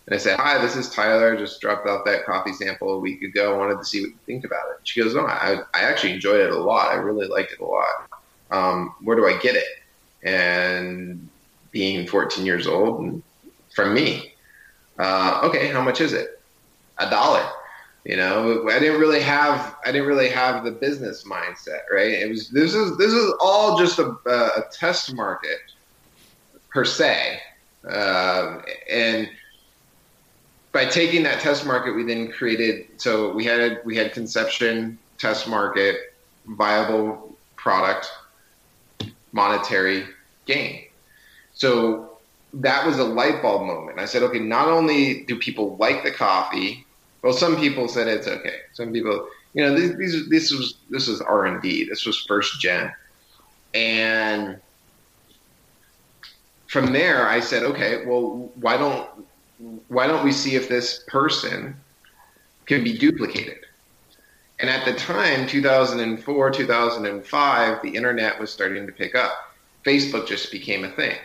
and 0.07 0.15
I 0.15 0.17
said, 0.17 0.39
"Hi, 0.39 0.57
this 0.61 0.75
is 0.75 0.89
Tyler. 0.89 1.33
I 1.33 1.37
just 1.37 1.61
dropped 1.61 1.87
off 1.87 2.05
that 2.05 2.25
coffee 2.25 2.53
sample 2.53 2.93
a 2.93 2.99
week 2.99 3.21
ago. 3.21 3.53
I 3.53 3.57
wanted 3.57 3.77
to 3.77 3.85
see 3.85 4.01
what 4.01 4.09
you 4.09 4.19
think 4.25 4.45
about 4.45 4.65
it." 4.71 4.79
She 4.83 5.01
goes, 5.01 5.13
"No, 5.13 5.25
I, 5.25 5.61
I 5.73 5.81
actually 5.81 6.13
enjoyed 6.13 6.41
it 6.41 6.51
a 6.51 6.57
lot. 6.57 6.91
I 6.91 6.95
really 6.95 7.27
liked 7.27 7.53
it 7.53 7.59
a 7.59 7.65
lot. 7.65 8.09
Um, 8.49 8.95
where 9.01 9.15
do 9.15 9.27
I 9.27 9.37
get 9.37 9.55
it?" 9.55 9.67
And 10.23 11.29
being 11.71 12.07
14 12.07 12.45
years 12.45 12.67
old, 12.67 13.01
and 13.01 13.23
from 13.73 13.93
me, 13.93 14.33
uh, 14.99 15.41
okay, 15.43 15.67
how 15.67 15.81
much 15.81 16.01
is 16.01 16.13
it? 16.13 16.41
A 16.97 17.09
dollar. 17.09 17.47
You 18.03 18.17
know, 18.17 18.67
I 18.69 18.79
didn't 18.79 18.99
really 18.99 19.21
have 19.21 19.75
I 19.85 19.91
didn't 19.91 20.07
really 20.07 20.29
have 20.29 20.63
the 20.63 20.71
business 20.71 21.23
mindset, 21.23 21.81
right? 21.91 22.09
It 22.09 22.29
was 22.29 22.49
this 22.49 22.73
is 22.73 22.97
this 22.97 23.13
is 23.13 23.33
all 23.39 23.77
just 23.77 23.99
a, 23.99 24.15
a 24.25 24.63
test 24.71 25.13
market 25.13 25.59
per 26.69 26.83
se, 26.83 27.39
um, 27.87 28.63
and 28.89 29.29
by 30.71 30.85
taking 30.85 31.23
that 31.23 31.39
test 31.39 31.65
market, 31.65 31.95
we 31.95 32.03
then 32.03 32.31
created. 32.31 32.87
So 32.97 33.31
we 33.33 33.45
had 33.45 33.81
we 33.83 33.95
had 33.95 34.13
conception, 34.13 34.97
test 35.17 35.47
market, 35.47 36.13
viable 36.45 37.35
product, 37.55 38.11
monetary 39.31 40.05
gain. 40.45 40.85
So 41.53 42.17
that 42.53 42.85
was 42.85 42.99
a 42.99 43.03
light 43.03 43.41
bulb 43.41 43.63
moment. 43.63 43.99
I 43.99 44.05
said, 44.05 44.23
okay, 44.23 44.39
not 44.39 44.67
only 44.67 45.23
do 45.23 45.37
people 45.37 45.75
like 45.77 46.03
the 46.03 46.11
coffee, 46.11 46.85
well, 47.21 47.33
some 47.33 47.57
people 47.57 47.87
said 47.87 48.07
it's 48.07 48.27
okay. 48.27 48.55
Some 48.73 48.91
people, 48.91 49.27
you 49.53 49.63
know, 49.63 49.75
these, 49.75 49.95
these 49.97 50.29
this 50.29 50.51
was 50.51 50.75
this 50.89 51.07
was 51.07 51.21
R 51.21 51.45
and 51.45 51.61
D. 51.61 51.85
This 51.87 52.05
was 52.05 52.17
first 52.17 52.59
gen, 52.59 52.91
and 53.73 54.59
from 56.67 56.93
there, 56.93 57.27
I 57.27 57.41
said, 57.41 57.63
okay, 57.63 58.05
well, 58.05 58.49
why 58.55 58.77
don't 58.77 59.09
why 59.87 60.07
don't 60.07 60.23
we 60.23 60.31
see 60.31 60.55
if 60.55 60.69
this 60.69 61.03
person 61.07 61.75
can 62.65 62.83
be 62.83 62.97
duplicated? 62.97 63.59
And 64.59 64.69
at 64.69 64.85
the 64.85 64.93
time, 64.93 65.47
2004, 65.47 66.51
2005, 66.51 67.81
the 67.81 67.89
internet 67.89 68.39
was 68.39 68.51
starting 68.51 68.85
to 68.85 68.91
pick 68.91 69.15
up. 69.15 69.31
Facebook 69.85 70.27
just 70.27 70.51
became 70.51 70.83
a 70.83 70.91
thing. 70.91 71.17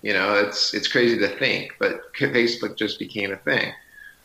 You 0.00 0.14
know, 0.14 0.34
it's 0.34 0.74
it's 0.74 0.88
crazy 0.88 1.18
to 1.18 1.28
think, 1.28 1.74
but 1.78 2.12
Facebook 2.14 2.76
just 2.76 2.98
became 2.98 3.32
a 3.32 3.36
thing. 3.36 3.72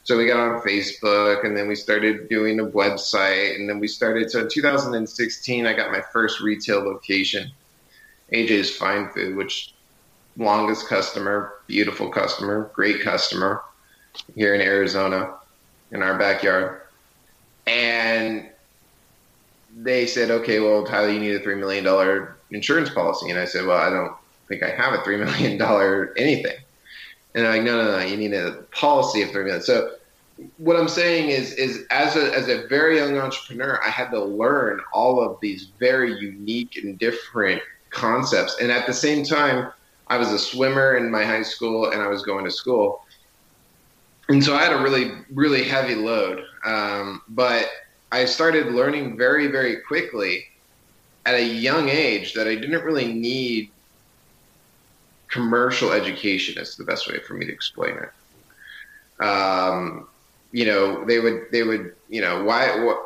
So 0.04 0.18
we 0.18 0.26
got 0.26 0.40
on 0.40 0.62
Facebook, 0.62 1.46
and 1.46 1.56
then 1.56 1.68
we 1.68 1.76
started 1.76 2.30
doing 2.30 2.60
a 2.62 2.66
website, 2.66 3.56
and 3.56 3.70
then 3.70 3.80
we 3.80 3.88
started. 3.88 4.32
So 4.32 4.40
in 4.40 4.50
2016, 4.50 5.68
I 5.68 5.74
got 5.74 5.92
my 5.92 6.02
first 6.14 6.40
retail 6.40 6.80
location, 6.80 7.52
AJ's 8.32 8.76
Fine 8.76 9.10
Food, 9.10 9.36
which 9.36 9.74
longest 10.38 10.88
customer, 10.88 11.54
beautiful 11.68 12.10
customer, 12.10 12.72
great 12.74 13.02
customer 13.02 13.64
here 14.36 14.54
in 14.56 14.62
Arizona 14.62 15.36
in 15.92 16.04
our 16.04 16.18
backyard. 16.18 16.82
And 17.66 18.50
they 19.76 20.06
said, 20.06 20.32
okay, 20.32 20.60
well, 20.60 20.86
Tyler, 20.86 21.10
you 21.10 21.20
need 21.20 21.36
a 21.36 21.40
$3 21.40 21.60
million 21.60 22.28
insurance 22.52 22.90
policy. 22.90 23.30
And 23.30 23.40
I 23.40 23.46
said, 23.46 23.66
well, 23.66 23.78
I 23.78 23.90
don't 23.90 24.14
think 24.48 24.64
I 24.64 24.70
have 24.70 24.94
a 24.94 24.98
$3 24.98 25.20
million 25.20 26.14
anything. 26.18 26.58
And 27.36 27.46
they're 27.46 27.54
like, 27.54 27.64
no, 27.64 27.84
no, 27.84 28.00
no, 28.00 28.06
you 28.06 28.18
need 28.18 28.34
a 28.34 28.64
policy 28.72 29.22
of 29.22 29.30
$3 29.30 29.46
million. 29.46 29.62
So 29.62 29.92
what 30.58 30.76
I'm 30.76 30.88
saying 30.88 31.30
is, 31.30 31.54
is 31.54 31.86
as 31.90 32.16
a, 32.16 32.34
as 32.36 32.48
a 32.48 32.68
very 32.68 32.98
young 32.98 33.18
entrepreneur, 33.18 33.80
I 33.84 33.90
had 33.90 34.12
to 34.12 34.24
learn 34.24 34.80
all 34.94 35.22
of 35.22 35.40
these 35.42 35.66
very 35.80 36.18
unique 36.20 36.78
and 36.78 36.98
different 36.98 37.62
concepts. 37.90 38.58
And 38.62 38.72
at 38.72 38.88
the 38.88 38.94
same 38.94 39.24
time, 39.24 39.72
I 40.10 40.18
was 40.18 40.32
a 40.32 40.40
swimmer 40.40 40.96
in 40.96 41.12
my 41.12 41.24
high 41.24 41.44
school 41.44 41.92
and 41.92 42.02
I 42.02 42.08
was 42.08 42.24
going 42.24 42.46
to 42.46 42.52
school. 42.52 43.04
And 44.30 44.44
so 44.44 44.56
I 44.56 44.64
had 44.64 44.74
a 44.74 44.82
really, 44.82 45.12
really 45.32 45.64
heavy 45.64 45.96
load. 45.96 46.44
Um, 46.66 47.22
but 47.30 47.70
I 48.12 48.26
started 48.26 48.74
learning 48.74 49.18
very, 49.18 49.48
very 49.48 49.78
quickly 49.78 50.46
at 51.26 51.36
a 51.36 51.44
young 51.44 51.90
age 51.90 52.34
that 52.34 52.48
I 52.48 52.56
didn't 52.56 52.84
really 52.84 53.12
need 53.12 53.70
commercial 55.30 55.92
education 55.92 56.62
is 56.62 56.76
the 56.78 56.86
best 56.86 57.10
way 57.10 57.20
for 57.20 57.34
me 57.34 57.46
to 57.46 57.52
explain 57.52 57.98
it. 57.98 59.24
Um, 59.24 60.08
you 60.52 60.66
know, 60.66 61.04
they 61.04 61.20
would, 61.20 61.48
they 61.52 61.64
would, 61.64 61.96
you 62.08 62.22
know, 62.22 62.44
why, 62.44 62.84
what, 62.84 62.98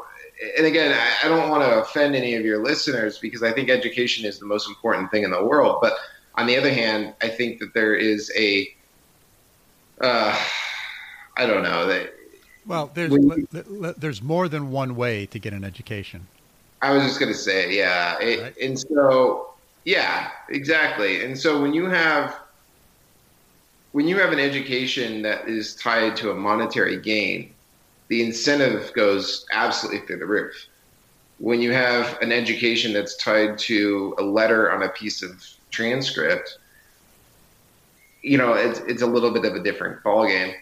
and 0.57 0.65
again, 0.67 0.91
I, 0.91 1.25
I 1.25 1.29
don't 1.29 1.49
want 1.49 1.63
to 1.63 1.81
offend 1.81 2.15
any 2.15 2.35
of 2.35 2.45
your 2.45 2.63
listeners 2.63 3.17
because 3.17 3.41
I 3.41 3.51
think 3.51 3.69
education 3.69 4.25
is 4.25 4.39
the 4.39 4.45
most 4.45 4.67
important 4.67 5.09
thing 5.09 5.23
in 5.23 5.31
the 5.31 5.43
world. 5.43 5.79
But 5.81 5.93
on 6.35 6.47
the 6.47 6.57
other 6.57 6.71
hand, 6.71 7.13
I 7.21 7.27
think 7.27 7.59
that 7.59 7.73
there 7.73 7.95
is 7.95 8.31
a, 8.37 8.67
uh, 9.99 10.37
I 11.37 11.45
don't 11.45 11.63
know 11.63 11.85
that. 11.87 12.13
Well, 12.65 12.91
there's 12.93 13.13
there's 13.97 14.21
more 14.21 14.47
than 14.47 14.71
one 14.71 14.95
way 14.95 15.25
to 15.27 15.39
get 15.39 15.51
an 15.51 15.63
education. 15.63 16.27
I 16.83 16.91
was 16.91 17.03
just 17.03 17.19
going 17.19 17.31
to 17.31 17.37
say, 17.37 17.75
yeah, 17.75 18.19
it, 18.19 18.41
right. 18.41 18.57
and 18.57 18.79
so 18.79 19.51
yeah, 19.83 20.29
exactly. 20.49 21.23
And 21.23 21.37
so 21.37 21.61
when 21.61 21.73
you 21.73 21.85
have 21.85 22.37
when 23.91 24.07
you 24.07 24.17
have 24.19 24.31
an 24.31 24.39
education 24.39 25.21
that 25.23 25.49
is 25.49 25.75
tied 25.75 26.15
to 26.17 26.31
a 26.31 26.35
monetary 26.35 26.97
gain, 26.97 27.53
the 28.07 28.23
incentive 28.23 28.93
goes 28.93 29.45
absolutely 29.51 30.05
through 30.07 30.19
the 30.19 30.25
roof. 30.25 30.67
When 31.39 31.61
you 31.61 31.73
have 31.73 32.17
an 32.21 32.31
education 32.31 32.93
that's 32.93 33.17
tied 33.17 33.57
to 33.59 34.15
a 34.17 34.23
letter 34.23 34.71
on 34.71 34.83
a 34.83 34.89
piece 34.89 35.23
of 35.23 35.43
transcript, 35.71 36.57
you 38.21 38.37
know, 38.37 38.53
it's 38.53 38.79
it's 38.81 39.01
a 39.01 39.07
little 39.07 39.31
bit 39.31 39.45
of 39.45 39.55
a 39.55 39.63
different 39.63 40.03
ballgame. 40.03 40.53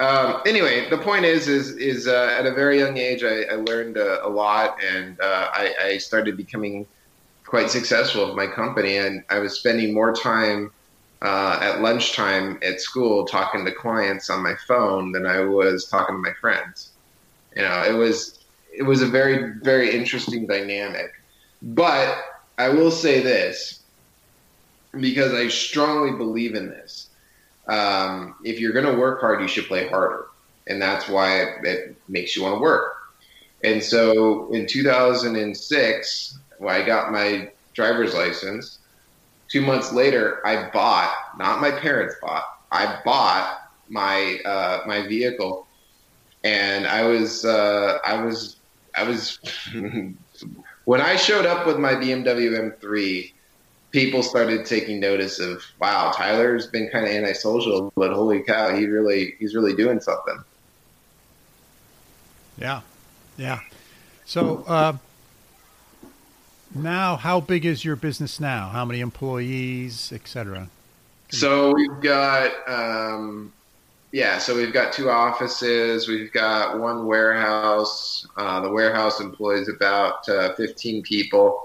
Um, 0.00 0.40
anyway, 0.46 0.88
the 0.88 0.96
point 0.96 1.26
is, 1.26 1.46
is, 1.46 1.76
is 1.76 2.08
uh, 2.08 2.34
at 2.38 2.46
a 2.46 2.54
very 2.54 2.78
young 2.78 2.96
age, 2.96 3.22
I, 3.22 3.42
I 3.42 3.56
learned 3.56 3.98
uh, 3.98 4.20
a 4.22 4.30
lot, 4.30 4.82
and 4.82 5.20
uh, 5.20 5.50
I, 5.52 5.74
I, 5.78 5.98
started 5.98 6.38
becoming 6.38 6.86
quite 7.44 7.70
successful 7.70 8.26
with 8.26 8.34
my 8.34 8.46
company. 8.46 8.96
And 8.96 9.22
I 9.28 9.40
was 9.40 9.58
spending 9.58 9.92
more 9.92 10.14
time 10.14 10.72
uh, 11.20 11.58
at 11.60 11.82
lunchtime 11.82 12.58
at 12.62 12.80
school 12.80 13.26
talking 13.26 13.62
to 13.66 13.72
clients 13.72 14.30
on 14.30 14.42
my 14.42 14.54
phone 14.66 15.12
than 15.12 15.26
I 15.26 15.40
was 15.40 15.84
talking 15.84 16.14
to 16.14 16.18
my 16.18 16.32
friends. 16.40 16.92
You 17.54 17.62
know, 17.62 17.84
it 17.86 17.92
was 17.92 18.38
it 18.72 18.84
was 18.84 19.02
a 19.02 19.06
very 19.06 19.52
very 19.62 19.94
interesting 19.94 20.46
dynamic. 20.46 21.12
But 21.60 22.16
I 22.56 22.70
will 22.70 22.90
say 22.90 23.20
this 23.20 23.79
because 24.98 25.32
I 25.32 25.48
strongly 25.48 26.16
believe 26.16 26.54
in 26.54 26.68
this 26.68 27.10
um, 27.70 28.34
if 28.44 28.58
you're 28.58 28.72
going 28.72 28.86
to 28.86 28.98
work 28.98 29.20
hard, 29.20 29.40
you 29.40 29.48
should 29.48 29.66
play 29.66 29.88
harder. 29.88 30.26
And 30.66 30.82
that's 30.82 31.08
why 31.08 31.42
it, 31.42 31.64
it 31.64 31.96
makes 32.08 32.36
you 32.36 32.42
want 32.42 32.56
to 32.56 32.60
work. 32.60 32.94
And 33.62 33.82
so 33.82 34.52
in 34.52 34.66
2006, 34.66 36.38
when 36.58 36.74
I 36.74 36.84
got 36.84 37.12
my 37.12 37.50
driver's 37.74 38.14
license, 38.14 38.78
two 39.48 39.60
months 39.60 39.92
later, 39.92 40.44
I 40.46 40.70
bought, 40.70 41.14
not 41.38 41.60
my 41.60 41.70
parents 41.70 42.16
bought, 42.20 42.44
I 42.72 43.00
bought 43.04 43.70
my, 43.88 44.38
uh, 44.44 44.82
my 44.86 45.06
vehicle. 45.06 45.66
And 46.42 46.86
I 46.86 47.04
was, 47.04 47.44
uh, 47.44 47.98
I 48.04 48.22
was, 48.22 48.56
I 48.96 49.04
was, 49.04 49.38
when 50.84 51.00
I 51.00 51.16
showed 51.16 51.46
up 51.46 51.66
with 51.66 51.78
my 51.78 51.94
BMW 51.94 52.72
M3, 52.80 53.32
people 53.90 54.22
started 54.22 54.64
taking 54.66 55.00
notice 55.00 55.38
of 55.40 55.62
wow 55.80 56.10
tyler's 56.12 56.66
been 56.66 56.88
kind 56.90 57.06
of 57.06 57.12
antisocial 57.12 57.92
but 57.96 58.12
holy 58.12 58.42
cow 58.42 58.74
he 58.74 58.86
really 58.86 59.34
he's 59.38 59.54
really 59.54 59.74
doing 59.74 60.00
something 60.00 60.38
yeah 62.58 62.80
yeah 63.36 63.60
so 64.24 64.64
uh, 64.68 64.96
now 66.74 67.16
how 67.16 67.40
big 67.40 67.64
is 67.64 67.84
your 67.84 67.96
business 67.96 68.38
now 68.38 68.68
how 68.68 68.84
many 68.84 69.00
employees 69.00 70.12
etc 70.12 70.68
So 71.30 71.72
we've 71.72 72.00
got, 72.00 72.50
um, 72.68 73.52
yeah, 74.12 74.38
so 74.38 74.56
we've 74.56 74.72
got 74.72 74.92
two 74.92 75.10
offices. 75.10 76.08
We've 76.08 76.32
got 76.32 76.80
one 76.80 77.06
warehouse. 77.06 78.26
Uh, 78.36 78.60
the 78.60 78.70
warehouse 78.70 79.20
employs 79.20 79.68
about 79.68 80.28
uh, 80.28 80.54
15 80.56 81.02
people. 81.02 81.62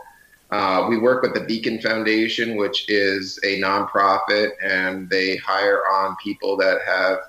Uh, 0.51 0.85
we 0.87 0.97
work 0.97 1.23
with 1.23 1.33
the 1.33 1.41
Beacon 1.41 1.81
Foundation, 1.81 2.55
which 2.55 2.89
is 2.89 3.39
a 3.43 3.59
nonprofit, 3.59 4.51
and 4.63 5.09
they 5.09 5.37
hire 5.37 5.81
on 5.91 6.15
people 6.23 6.55
that 6.57 6.79
have 6.85 7.19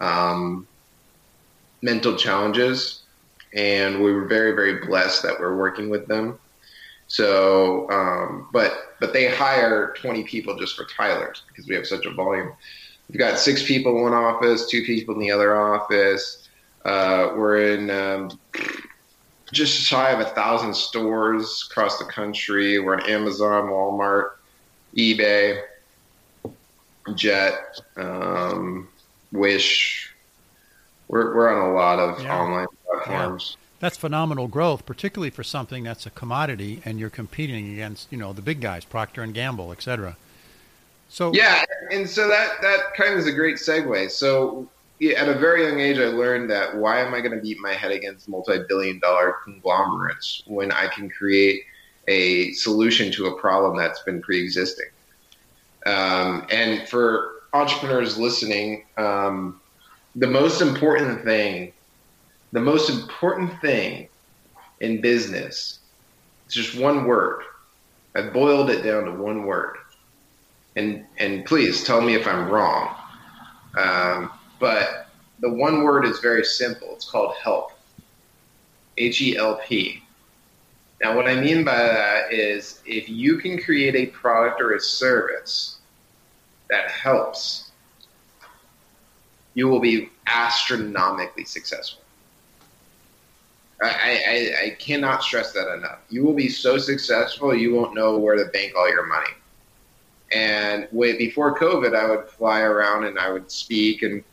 um, 0.00 0.66
mental 1.82 2.16
challenges. 2.16 3.02
And 3.54 4.02
we 4.02 4.12
were 4.12 4.26
very, 4.26 4.52
very 4.52 4.84
blessed 4.86 5.22
that 5.22 5.38
we're 5.38 5.56
working 5.56 5.90
with 5.90 6.06
them. 6.06 6.38
So, 7.06 7.88
um, 7.90 8.48
but 8.52 8.94
but 8.98 9.12
they 9.12 9.28
hire 9.28 9.94
20 10.00 10.24
people 10.24 10.56
just 10.58 10.74
for 10.74 10.86
Tyler's 10.86 11.42
because 11.48 11.68
we 11.68 11.74
have 11.74 11.86
such 11.86 12.06
a 12.06 12.10
volume. 12.10 12.52
We've 13.08 13.18
got 13.18 13.38
six 13.38 13.62
people 13.62 13.96
in 13.96 14.02
one 14.02 14.14
office, 14.14 14.66
two 14.66 14.82
people 14.82 15.14
in 15.14 15.20
the 15.20 15.30
other 15.30 15.54
office. 15.56 16.48
Uh, 16.84 17.32
we're 17.36 17.74
in 17.74 17.90
um, 17.90 18.30
just 19.54 19.80
shy 19.80 20.10
of 20.10 20.20
a 20.20 20.24
thousand 20.24 20.74
stores 20.74 21.66
across 21.70 21.98
the 21.98 22.04
country. 22.04 22.78
We're 22.78 22.96
on 22.96 23.08
Amazon, 23.08 23.68
Walmart, 23.68 24.32
eBay, 24.96 25.62
Jet, 27.14 27.80
um, 27.96 28.88
Wish. 29.32 30.12
We're 31.08 31.34
we're 31.34 31.48
on 31.48 31.70
a 31.70 31.74
lot 31.74 31.98
of 31.98 32.22
yeah. 32.22 32.38
online 32.38 32.66
platforms. 32.84 33.56
Yeah. 33.56 33.60
That's 33.80 33.96
phenomenal 33.96 34.48
growth, 34.48 34.86
particularly 34.86 35.30
for 35.30 35.44
something 35.44 35.84
that's 35.84 36.06
a 36.06 36.10
commodity 36.10 36.80
and 36.84 36.98
you're 36.98 37.10
competing 37.10 37.72
against, 37.72 38.10
you 38.10 38.16
know, 38.16 38.32
the 38.32 38.40
big 38.40 38.60
guys, 38.60 38.84
Procter 38.84 39.22
and 39.22 39.34
Gamble, 39.34 39.72
et 39.72 39.82
cetera. 39.82 40.16
So 41.10 41.32
yeah, 41.34 41.64
and 41.92 42.08
so 42.08 42.28
that 42.28 42.62
that 42.62 42.94
kind 42.96 43.12
of 43.12 43.18
is 43.18 43.26
a 43.26 43.32
great 43.32 43.56
segue. 43.56 44.10
So 44.10 44.68
at 45.00 45.28
a 45.28 45.34
very 45.34 45.64
young 45.64 45.80
age, 45.80 45.98
I 45.98 46.06
learned 46.06 46.50
that 46.50 46.76
why 46.76 47.00
am 47.00 47.14
I 47.14 47.20
going 47.20 47.34
to 47.34 47.40
beat 47.42 47.58
my 47.58 47.72
head 47.72 47.92
against 47.92 48.28
multi-billion-dollar 48.28 49.36
conglomerates 49.44 50.42
when 50.46 50.70
I 50.72 50.86
can 50.86 51.10
create 51.10 51.62
a 52.06 52.52
solution 52.52 53.10
to 53.12 53.26
a 53.26 53.40
problem 53.40 53.76
that's 53.76 54.02
been 54.02 54.22
pre-existing? 54.22 54.86
Um, 55.86 56.46
and 56.50 56.88
for 56.88 57.32
entrepreneurs 57.52 58.18
listening, 58.18 58.86
um, 58.96 59.60
the 60.14 60.26
most 60.26 60.60
important 60.60 61.24
thing, 61.24 61.72
the 62.52 62.60
most 62.60 62.88
important 62.88 63.60
thing 63.60 64.08
in 64.80 65.00
business, 65.00 65.80
it's 66.46 66.54
just 66.54 66.76
one 66.76 67.04
word. 67.04 67.42
I've 68.14 68.32
boiled 68.32 68.70
it 68.70 68.82
down 68.82 69.04
to 69.06 69.10
one 69.10 69.44
word, 69.44 69.76
and 70.76 71.04
and 71.18 71.44
please 71.44 71.82
tell 71.82 72.00
me 72.00 72.14
if 72.14 72.28
I'm 72.28 72.48
wrong. 72.48 72.94
Um, 73.76 74.30
but 74.64 75.08
the 75.40 75.50
one 75.50 75.82
word 75.82 76.06
is 76.06 76.20
very 76.20 76.42
simple. 76.42 76.88
It's 76.94 77.10
called 77.10 77.34
help. 77.34 77.72
H 78.96 79.20
E 79.20 79.36
L 79.36 79.60
P. 79.66 80.02
Now, 81.02 81.14
what 81.14 81.28
I 81.28 81.34
mean 81.34 81.64
by 81.64 81.76
that 81.76 82.32
is 82.32 82.80
if 82.86 83.06
you 83.10 83.36
can 83.36 83.60
create 83.60 83.94
a 83.94 84.06
product 84.06 84.62
or 84.62 84.72
a 84.72 84.80
service 84.80 85.80
that 86.70 86.90
helps, 86.90 87.72
you 89.52 89.68
will 89.68 89.80
be 89.80 90.08
astronomically 90.28 91.44
successful. 91.44 92.00
I, 93.82 93.88
I, 94.26 94.64
I 94.64 94.70
cannot 94.78 95.22
stress 95.22 95.52
that 95.52 95.74
enough. 95.74 95.98
You 96.08 96.24
will 96.24 96.32
be 96.32 96.48
so 96.48 96.78
successful, 96.78 97.54
you 97.54 97.74
won't 97.74 97.94
know 97.94 98.16
where 98.16 98.36
to 98.36 98.46
bank 98.46 98.72
all 98.78 98.88
your 98.88 99.04
money. 99.04 99.34
And 100.32 100.88
before 100.90 101.58
COVID, 101.58 101.94
I 101.94 102.08
would 102.08 102.30
fly 102.30 102.60
around 102.60 103.04
and 103.04 103.18
I 103.18 103.30
would 103.30 103.50
speak 103.50 104.02
and 104.02 104.24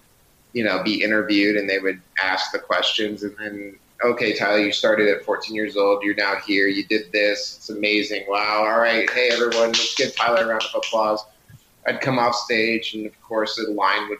you 0.53 0.63
know, 0.63 0.83
be 0.83 1.01
interviewed 1.01 1.55
and 1.55 1.69
they 1.69 1.79
would 1.79 2.01
ask 2.21 2.51
the 2.51 2.59
questions 2.59 3.23
and 3.23 3.35
then, 3.37 3.77
okay, 4.03 4.35
Tyler, 4.35 4.59
you 4.59 4.71
started 4.71 5.07
at 5.07 5.23
14 5.23 5.55
years 5.55 5.77
old. 5.77 6.03
You're 6.03 6.15
now 6.15 6.35
here. 6.45 6.67
You 6.67 6.85
did 6.85 7.11
this. 7.11 7.57
It's 7.57 7.69
amazing. 7.69 8.25
Wow. 8.27 8.65
All 8.67 8.79
right. 8.79 9.09
Hey, 9.09 9.29
everyone, 9.31 9.69
let's 9.69 9.95
give 9.95 10.15
Tyler 10.15 10.43
a 10.43 10.47
round 10.47 10.63
of 10.63 10.75
applause. 10.75 11.23
I'd 11.87 12.01
come 12.01 12.19
off 12.19 12.35
stage 12.35 12.93
and 12.93 13.05
of 13.05 13.21
course 13.21 13.59
a 13.59 13.71
line 13.71 14.09
would 14.09 14.19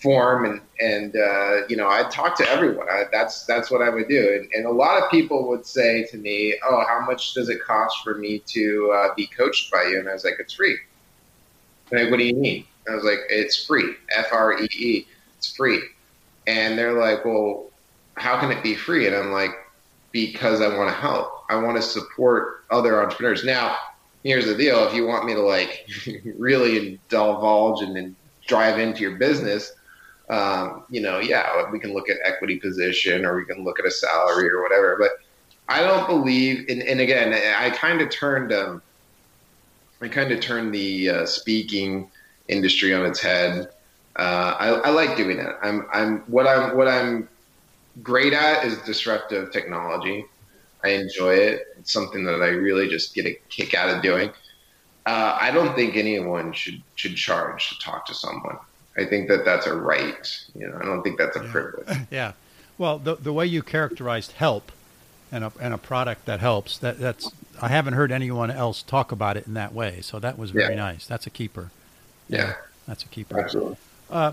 form 0.00 0.44
and, 0.44 0.60
and, 0.80 1.16
uh, 1.16 1.66
you 1.68 1.76
know, 1.76 1.88
I'd 1.88 2.10
talk 2.10 2.36
to 2.36 2.48
everyone. 2.48 2.88
I, 2.88 3.04
that's, 3.10 3.44
that's 3.46 3.70
what 3.70 3.82
I 3.82 3.90
would 3.90 4.08
do. 4.08 4.40
And, 4.40 4.48
and, 4.52 4.64
a 4.64 4.70
lot 4.70 5.02
of 5.02 5.10
people 5.10 5.48
would 5.48 5.66
say 5.66 6.04
to 6.04 6.16
me, 6.16 6.54
Oh, 6.64 6.84
how 6.86 7.04
much 7.04 7.34
does 7.34 7.48
it 7.48 7.60
cost 7.60 7.96
for 8.04 8.14
me 8.14 8.38
to 8.46 8.92
uh, 8.94 9.14
be 9.16 9.26
coached 9.26 9.72
by 9.72 9.82
you? 9.84 9.98
And 9.98 10.08
I 10.08 10.12
was 10.12 10.24
like, 10.24 10.34
it's 10.38 10.54
free. 10.54 10.78
Like, 11.90 12.10
what 12.10 12.18
do 12.18 12.24
you 12.24 12.36
mean? 12.36 12.64
I 12.88 12.94
was 12.94 13.04
like, 13.04 13.20
it's 13.28 13.64
free. 13.66 13.94
F 14.16 14.26
R 14.32 14.60
E 14.60 14.68
E. 14.72 15.06
It's 15.36 15.54
free. 15.54 15.80
And 16.46 16.78
they're 16.78 16.98
like, 16.98 17.24
well, 17.24 17.70
how 18.16 18.38
can 18.40 18.50
it 18.50 18.62
be 18.62 18.74
free? 18.74 19.06
And 19.06 19.14
I'm 19.14 19.32
like, 19.32 19.50
because 20.12 20.60
I 20.60 20.68
want 20.76 20.88
to 20.88 20.94
help. 20.94 21.44
I 21.50 21.56
want 21.56 21.76
to 21.76 21.82
support 21.82 22.64
other 22.70 23.02
entrepreneurs. 23.02 23.44
Now, 23.44 23.76
here's 24.24 24.46
the 24.46 24.54
deal. 24.54 24.86
If 24.86 24.94
you 24.94 25.06
want 25.06 25.26
me 25.26 25.34
to 25.34 25.40
like 25.40 25.88
really 26.36 26.98
divulge 27.08 27.82
and 27.82 27.94
then 27.94 28.16
drive 28.46 28.78
into 28.78 29.00
your 29.00 29.16
business, 29.16 29.72
um, 30.30 30.84
you 30.90 31.00
know, 31.00 31.18
yeah, 31.18 31.70
we 31.70 31.78
can 31.78 31.94
look 31.94 32.08
at 32.10 32.16
equity 32.24 32.58
position 32.58 33.24
or 33.24 33.36
we 33.36 33.44
can 33.44 33.64
look 33.64 33.78
at 33.78 33.86
a 33.86 33.90
salary 33.90 34.50
or 34.50 34.62
whatever. 34.62 34.96
But 34.98 35.12
I 35.68 35.82
don't 35.82 36.06
believe, 36.06 36.66
and, 36.68 36.82
and 36.82 37.00
again, 37.00 37.34
I 37.34 37.70
kind 37.70 38.00
of 38.00 38.10
turned, 38.10 38.52
um, 38.52 38.82
I 40.00 40.08
kind 40.08 40.30
of 40.32 40.40
turned 40.40 40.74
the 40.74 41.10
uh, 41.10 41.26
speaking 41.26 42.10
industry 42.48 42.94
on 42.94 43.06
its 43.06 43.20
head. 43.20 43.68
Uh, 44.16 44.54
I, 44.58 44.68
I, 44.68 44.90
like 44.90 45.16
doing 45.16 45.36
that. 45.36 45.58
I'm, 45.62 45.86
I'm 45.92 46.20
what 46.22 46.46
I'm 46.46 46.76
what 46.76 46.88
I'm 46.88 47.28
great 48.02 48.32
at 48.32 48.64
is 48.64 48.78
disruptive 48.78 49.52
technology. 49.52 50.24
I 50.82 50.90
enjoy 50.90 51.34
it. 51.34 51.62
It's 51.78 51.92
something 51.92 52.24
that 52.24 52.42
I 52.42 52.48
really 52.48 52.88
just 52.88 53.14
get 53.14 53.26
a 53.26 53.38
kick 53.48 53.74
out 53.74 53.88
of 53.94 54.02
doing. 54.02 54.30
Uh, 55.06 55.38
I 55.40 55.50
don't 55.50 55.74
think 55.74 55.96
anyone 55.96 56.52
should 56.52 56.82
should 56.96 57.16
charge 57.16 57.68
to 57.70 57.78
talk 57.78 58.06
to 58.06 58.14
someone. 58.14 58.58
I 58.96 59.04
think 59.04 59.28
that 59.28 59.44
that's 59.44 59.66
a 59.66 59.74
right. 59.74 60.46
You 60.54 60.68
know, 60.68 60.78
I 60.80 60.84
don't 60.84 61.02
think 61.02 61.18
that's 61.18 61.36
a 61.36 61.44
yeah. 61.44 61.52
privilege. 61.52 61.98
Yeah. 62.10 62.32
Well, 62.76 62.98
the 62.98 63.16
the 63.16 63.32
way 63.32 63.46
you 63.46 63.62
characterized 63.62 64.32
help 64.32 64.70
and 65.32 65.44
a 65.44 65.52
and 65.60 65.74
a 65.74 65.78
product 65.78 66.26
that 66.26 66.40
helps 66.40 66.78
that 66.78 66.98
that's 66.98 67.30
I 67.60 67.68
haven't 67.68 67.94
heard 67.94 68.12
anyone 68.12 68.50
else 68.50 68.82
talk 68.82 69.12
about 69.12 69.36
it 69.36 69.46
in 69.46 69.54
that 69.54 69.72
way. 69.72 70.00
So 70.00 70.18
that 70.18 70.38
was 70.38 70.50
very 70.50 70.74
yeah. 70.74 70.80
nice. 70.80 71.06
That's 71.06 71.26
a 71.26 71.30
keeper. 71.30 71.70
Yeah. 72.28 72.54
That's 72.86 73.04
a 73.04 73.08
keeper. 73.08 73.38
Absolutely. 73.38 73.76
Uh, 74.10 74.32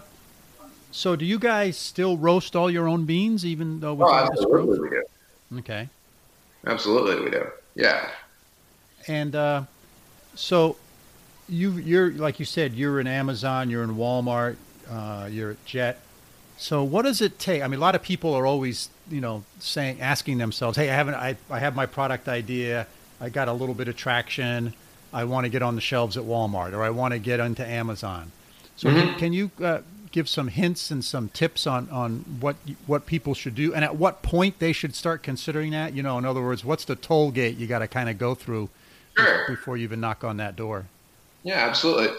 so, 0.92 1.18
do 1.18 1.26
you 1.26 1.38
guys 1.40 1.78
still 1.78 2.16
roast 2.16 2.56
all 2.56 2.72
your 2.72 2.88
own 2.88 3.04
beans, 3.04 3.46
even 3.46 3.82
though 3.82 3.94
with 3.94 4.08
oh, 4.08 4.14
absolutely 4.14 4.80
we 4.80 4.90
do. 4.90 5.04
Okay. 5.58 5.90
Absolutely, 6.66 7.26
we 7.26 7.30
do. 7.30 7.48
Yeah. 7.76 8.10
And 9.08 9.36
uh, 9.36 9.64
so, 10.36 10.78
you 11.50 11.72
you're 11.72 12.12
like 12.12 12.40
you 12.40 12.46
said, 12.46 12.74
you're 12.74 13.02
in 13.02 13.08
Amazon, 13.08 13.70
you're 13.70 13.84
in 13.84 13.98
Walmart, 13.98 14.56
uh, 14.90 15.28
you're 15.30 15.52
at 15.52 15.66
Jet. 15.66 16.00
So, 16.58 16.82
what 16.84 17.02
does 17.02 17.22
it 17.22 17.38
take? 17.40 17.62
I 17.62 17.68
mean, 17.68 17.80
a 17.80 17.82
lot 17.82 17.96
of 17.96 18.02
people 18.02 18.34
are 18.34 18.46
always, 18.46 18.90
you 19.12 19.20
know, 19.20 19.44
saying, 19.60 20.00
asking 20.00 20.38
themselves, 20.38 20.78
"Hey, 20.78 20.90
I 20.90 20.94
haven't, 20.94 21.16
I, 21.16 21.36
I 21.50 21.60
have 21.60 21.76
my 21.76 21.86
product 21.86 22.30
idea, 22.30 22.88
I 23.20 23.28
got 23.28 23.50
a 23.50 23.54
little 23.54 23.76
bit 23.76 23.90
of 23.90 23.98
traction." 23.98 24.74
I 25.16 25.24
want 25.24 25.46
to 25.46 25.50
get 25.50 25.62
on 25.62 25.76
the 25.76 25.82
shelves 25.82 26.18
at 26.18 26.24
Walmart 26.24 26.74
or 26.74 26.84
I 26.84 26.90
want 26.90 27.14
to 27.14 27.20
get 27.20 27.40
into 27.40 27.66
Amazon. 27.66 28.34
So 28.76 28.90
mm-hmm. 28.90 29.00
can, 29.00 29.20
can, 29.20 29.34
you 29.34 29.52
uh, 29.64 29.80
give 30.12 30.28
some 30.28 30.50
hints 30.50 30.92
and 30.92 31.04
some 31.04 31.30
tips 31.30 31.66
on, 31.66 31.90
on 31.90 32.26
what 32.42 32.58
what 32.86 33.06
people 33.06 33.34
should 33.34 33.56
do 33.56 33.74
and 33.74 33.86
at 33.86 33.96
what 33.96 34.22
point 34.22 34.60
they 34.60 34.74
should 34.74 34.94
start 34.94 35.24
considering 35.24 35.72
that? 35.72 35.94
You 35.94 36.04
know, 36.04 36.18
in 36.18 36.26
other 36.26 36.42
words, 36.42 36.66
what's 36.66 36.84
the 36.84 36.98
toll 36.98 37.32
gate 37.32 37.56
you 37.56 37.66
got 37.66 37.80
to 37.80 37.88
kind 37.88 38.10
of 38.10 38.18
go 38.18 38.36
through 38.36 38.68
sure. 39.18 39.46
before 39.48 39.78
you 39.78 39.84
even 39.84 40.02
knock 40.02 40.26
on 40.26 40.36
that 40.38 40.58
door? 40.58 40.86
Yeah, 41.44 41.66
absolutely. 41.66 42.10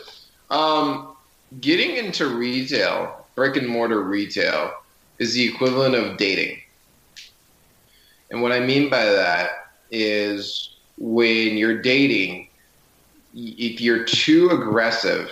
Um, 0.50 1.14
getting 1.60 1.96
into 1.96 2.34
retail, 2.34 3.26
brick 3.34 3.56
and 3.56 3.68
mortar 3.68 4.02
retail, 4.02 4.72
is 5.18 5.34
the 5.34 5.46
equivalent 5.46 5.94
of 5.94 6.16
dating. 6.16 6.62
And 8.30 8.40
what 8.40 8.52
I 8.52 8.60
mean 8.60 8.88
by 8.88 9.04
that 9.04 9.50
is 9.90 10.76
when 10.96 11.58
you're 11.58 11.82
dating, 11.82 12.45
if 13.36 13.80
you're 13.80 14.04
too 14.04 14.48
aggressive, 14.50 15.30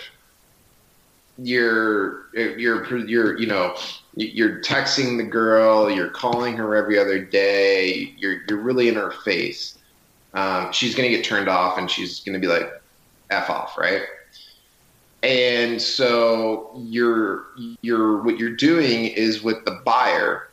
you're 1.38 2.26
you're 2.34 2.96
you're 2.98 3.38
you 3.38 3.46
know 3.46 3.76
you're 4.14 4.60
texting 4.60 5.16
the 5.16 5.24
girl, 5.24 5.90
you're 5.90 6.10
calling 6.10 6.56
her 6.56 6.76
every 6.76 6.98
other 6.98 7.18
day, 7.18 8.14
you're 8.16 8.42
you're 8.48 8.60
really 8.60 8.88
in 8.88 8.94
her 8.94 9.10
face. 9.10 9.78
Um, 10.34 10.72
she's 10.72 10.94
gonna 10.94 11.08
get 11.08 11.24
turned 11.24 11.48
off, 11.48 11.78
and 11.78 11.90
she's 11.90 12.20
gonna 12.20 12.38
be 12.38 12.46
like, 12.46 12.70
"f 13.30 13.50
off," 13.50 13.78
right? 13.78 14.02
And 15.22 15.80
so 15.80 16.70
you're 16.76 17.46
you're 17.80 18.22
what 18.22 18.38
you're 18.38 18.56
doing 18.56 19.06
is 19.06 19.42
with 19.42 19.64
the 19.64 19.80
buyer, 19.84 20.50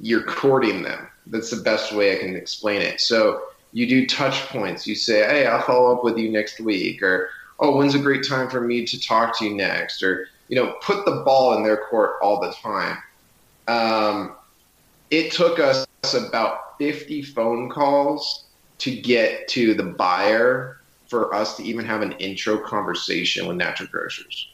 you're 0.00 0.24
courting 0.24 0.82
them. 0.82 1.06
That's 1.28 1.50
the 1.50 1.62
best 1.62 1.92
way 1.92 2.16
I 2.16 2.18
can 2.18 2.34
explain 2.34 2.82
it. 2.82 3.00
So 3.00 3.42
you 3.72 3.86
do 3.86 4.06
touch 4.06 4.46
points. 4.48 4.86
You 4.86 4.94
say, 4.94 5.24
"Hey, 5.26 5.46
I'll 5.46 5.62
follow 5.62 5.94
up 5.94 6.04
with 6.04 6.18
you 6.18 6.30
next 6.30 6.60
week," 6.60 7.02
or 7.02 7.30
oh, 7.60 7.76
when's 7.76 7.94
a 7.94 7.98
great 7.98 8.26
time 8.26 8.48
for 8.48 8.60
me 8.60 8.84
to 8.86 9.00
talk 9.00 9.38
to 9.38 9.44
you 9.44 9.54
next? 9.54 10.02
Or, 10.02 10.28
you 10.48 10.56
know, 10.56 10.74
put 10.82 11.04
the 11.04 11.22
ball 11.24 11.56
in 11.56 11.62
their 11.62 11.76
court 11.76 12.16
all 12.22 12.40
the 12.40 12.52
time. 12.52 12.98
Um, 13.66 14.36
it 15.10 15.32
took 15.32 15.58
us 15.58 15.86
about 16.14 16.78
50 16.78 17.22
phone 17.22 17.68
calls 17.68 18.44
to 18.78 18.94
get 18.94 19.48
to 19.48 19.74
the 19.74 19.82
buyer 19.82 20.78
for 21.08 21.34
us 21.34 21.56
to 21.56 21.64
even 21.64 21.84
have 21.84 22.02
an 22.02 22.12
intro 22.12 22.58
conversation 22.58 23.46
with 23.46 23.56
natural 23.56 23.88
grocers. 23.88 24.48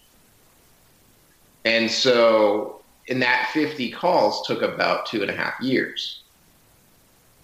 And 1.65 1.91
so, 1.91 2.83
in 3.07 3.19
that 3.21 3.51
50 3.53 3.91
calls 3.91 4.47
took 4.47 4.63
about 4.63 5.07
two 5.07 5.23
and 5.23 5.31
a 5.31 5.35
half 5.35 5.61
years. 5.61 6.23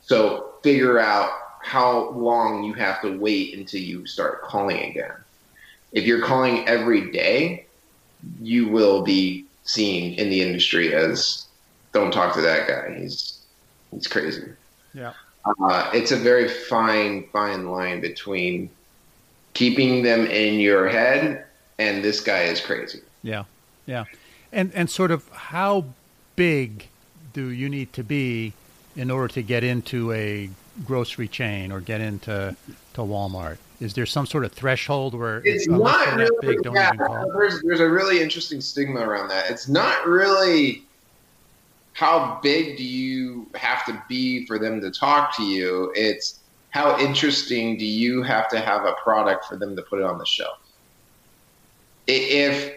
So, 0.00 0.54
figure 0.62 0.98
out 0.98 1.30
how 1.62 2.10
long 2.10 2.64
you 2.64 2.72
have 2.74 3.00
to 3.02 3.18
wait 3.18 3.56
until 3.56 3.80
you 3.80 4.06
start 4.06 4.42
calling 4.42 4.90
again. 4.90 5.12
If 5.92 6.04
you're 6.04 6.24
calling 6.24 6.66
every 6.66 7.10
day, 7.10 7.66
you 8.40 8.68
will 8.68 9.02
be 9.02 9.44
seen 9.64 10.14
in 10.14 10.30
the 10.30 10.40
industry 10.40 10.94
as 10.94 11.46
don't 11.92 12.12
talk 12.12 12.34
to 12.34 12.40
that 12.40 12.68
guy. 12.68 12.98
He's 12.98 13.40
he's 13.90 14.06
crazy. 14.06 14.52
Yeah. 14.94 15.12
Uh, 15.44 15.90
it's 15.94 16.12
a 16.12 16.16
very 16.16 16.48
fine, 16.48 17.26
fine 17.32 17.70
line 17.70 18.00
between 18.00 18.68
keeping 19.54 20.02
them 20.02 20.26
in 20.26 20.60
your 20.60 20.88
head 20.88 21.44
and 21.80 22.04
this 22.04 22.20
guy 22.20 22.42
is 22.42 22.60
crazy. 22.60 23.00
Yeah, 23.22 23.44
yeah, 23.86 24.04
and 24.52 24.70
and 24.74 24.88
sort 24.88 25.10
of 25.10 25.28
how 25.30 25.86
big 26.36 26.86
do 27.32 27.48
you 27.48 27.68
need 27.68 27.92
to 27.94 28.04
be 28.04 28.52
in 28.94 29.10
order 29.10 29.28
to 29.34 29.42
get 29.42 29.64
into 29.64 30.12
a 30.12 30.50
grocery 30.84 31.28
chain 31.28 31.72
or 31.72 31.80
get 31.80 32.00
into 32.00 32.56
to 32.94 33.00
Walmart? 33.00 33.58
Is 33.80 33.94
there 33.94 34.06
some 34.06 34.26
sort 34.26 34.44
of 34.44 34.52
threshold 34.52 35.14
where 35.14 35.38
it's 35.44 35.66
oh, 35.68 35.76
not 35.76 36.14
really 36.16 36.30
big, 36.42 36.58
yeah, 36.74 36.92
there's, 37.32 37.62
there's 37.62 37.80
a 37.80 37.88
really 37.88 38.20
interesting 38.20 38.60
stigma 38.60 39.00
around 39.00 39.28
that. 39.28 39.50
It's 39.50 39.68
not 39.68 40.06
really 40.06 40.84
how 41.92 42.38
big 42.42 42.76
do 42.76 42.84
you 42.84 43.46
have 43.54 43.84
to 43.86 44.02
be 44.08 44.46
for 44.46 44.58
them 44.58 44.80
to 44.80 44.90
talk 44.90 45.36
to 45.36 45.42
you? 45.42 45.92
It's 45.94 46.40
how 46.70 46.98
interesting 46.98 47.78
do 47.78 47.84
you 47.84 48.22
have 48.22 48.48
to 48.50 48.60
have 48.60 48.84
a 48.84 48.92
product 48.92 49.46
for 49.46 49.56
them 49.56 49.74
to 49.76 49.82
put 49.82 49.98
it 49.98 50.04
on 50.04 50.18
the 50.18 50.26
shelf? 50.26 50.58
If 52.06 52.74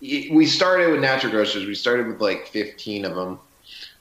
we 0.00 0.46
started 0.46 0.90
with 0.90 1.00
natural 1.00 1.32
grocers, 1.32 1.66
we 1.66 1.74
started 1.74 2.06
with 2.06 2.20
like 2.20 2.46
15 2.48 3.04
of 3.04 3.14
them. 3.14 3.38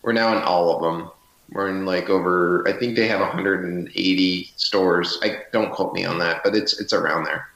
We're 0.01 0.13
now 0.13 0.35
in 0.37 0.43
all 0.43 0.75
of 0.75 0.81
them. 0.81 1.11
We're 1.51 1.69
in 1.69 1.85
like 1.85 2.09
over, 2.09 2.67
I 2.67 2.73
think 2.73 2.95
they 2.95 3.07
have 3.07 3.21
180 3.21 4.51
stores. 4.57 5.17
I 5.21 5.43
don't 5.53 5.71
quote 5.71 5.93
me 5.93 6.03
on 6.03 6.19
that, 6.19 6.41
but 6.43 6.55
it's 6.55 6.79
it's 6.79 6.93
around 6.93 7.23
there. 7.23 7.47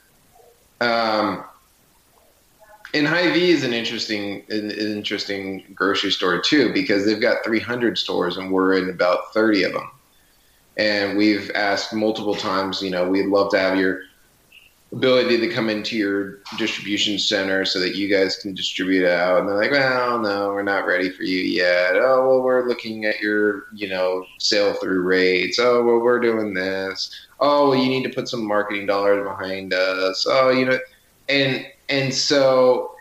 Um, 0.79 1.43
and 2.93 3.07
Hy-Vee 3.07 3.51
is 3.51 3.63
an 3.63 3.73
interesting, 3.73 4.43
an, 4.49 4.71
interesting 4.71 5.65
grocery 5.73 6.11
store 6.11 6.41
too 6.41 6.73
because 6.73 7.05
they've 7.05 7.21
got 7.21 7.43
300 7.43 7.97
stores 7.97 8.37
and 8.37 8.51
we're 8.51 8.77
in 8.77 8.89
about 8.89 9.33
30 9.33 9.63
of 9.63 9.73
them. 9.73 9.89
And 10.77 11.17
we've 11.17 11.51
asked 11.51 11.93
multiple 11.93 12.35
times, 12.35 12.81
you 12.81 12.89
know, 12.89 13.07
we'd 13.09 13.27
love 13.27 13.51
to 13.51 13.59
have 13.59 13.77
your 13.77 14.01
ability 14.93 15.37
to 15.39 15.47
come 15.47 15.69
into 15.69 15.95
your 15.95 16.39
distribution 16.57 17.17
center 17.17 17.63
so 17.63 17.79
that 17.79 17.95
you 17.95 18.09
guys 18.09 18.37
can 18.37 18.53
distribute 18.53 19.07
out. 19.07 19.39
And 19.39 19.47
they're 19.47 19.55
like, 19.55 19.71
well, 19.71 20.19
no, 20.19 20.49
we're 20.49 20.63
not 20.63 20.85
ready 20.85 21.09
for 21.09 21.23
you 21.23 21.39
yet. 21.39 21.95
Oh, 21.95 22.27
well, 22.27 22.41
we're 22.41 22.67
looking 22.67 23.05
at 23.05 23.21
your, 23.21 23.67
you 23.73 23.87
know, 23.87 24.25
sale 24.37 24.73
through 24.73 25.01
rates. 25.01 25.59
Oh, 25.59 25.83
well, 25.83 25.99
we're 25.99 26.19
doing 26.19 26.53
this. 26.53 27.17
Oh, 27.39 27.69
well, 27.69 27.79
you 27.79 27.87
need 27.87 28.03
to 28.03 28.13
put 28.13 28.27
some 28.27 28.45
marketing 28.45 28.85
dollars 28.85 29.23
behind 29.23 29.73
us. 29.73 30.25
Oh, 30.29 30.49
you 30.49 30.65
know, 30.65 30.77
and 31.29 31.65
and 31.89 32.13
so 32.13 32.95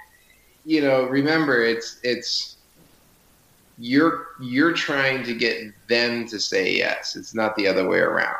you 0.65 0.81
know 0.81 1.05
remember 1.05 1.63
it's 1.63 1.99
it's 2.03 2.57
you're 3.79 4.29
you're 4.41 4.73
trying 4.73 5.23
to 5.25 5.35
get 5.35 5.73
them 5.89 6.27
to 6.27 6.39
say 6.39 6.77
yes 6.77 7.17
it's 7.17 7.35
not 7.35 7.57
the 7.57 7.67
other 7.67 7.89
way 7.89 7.99
around 7.99 8.37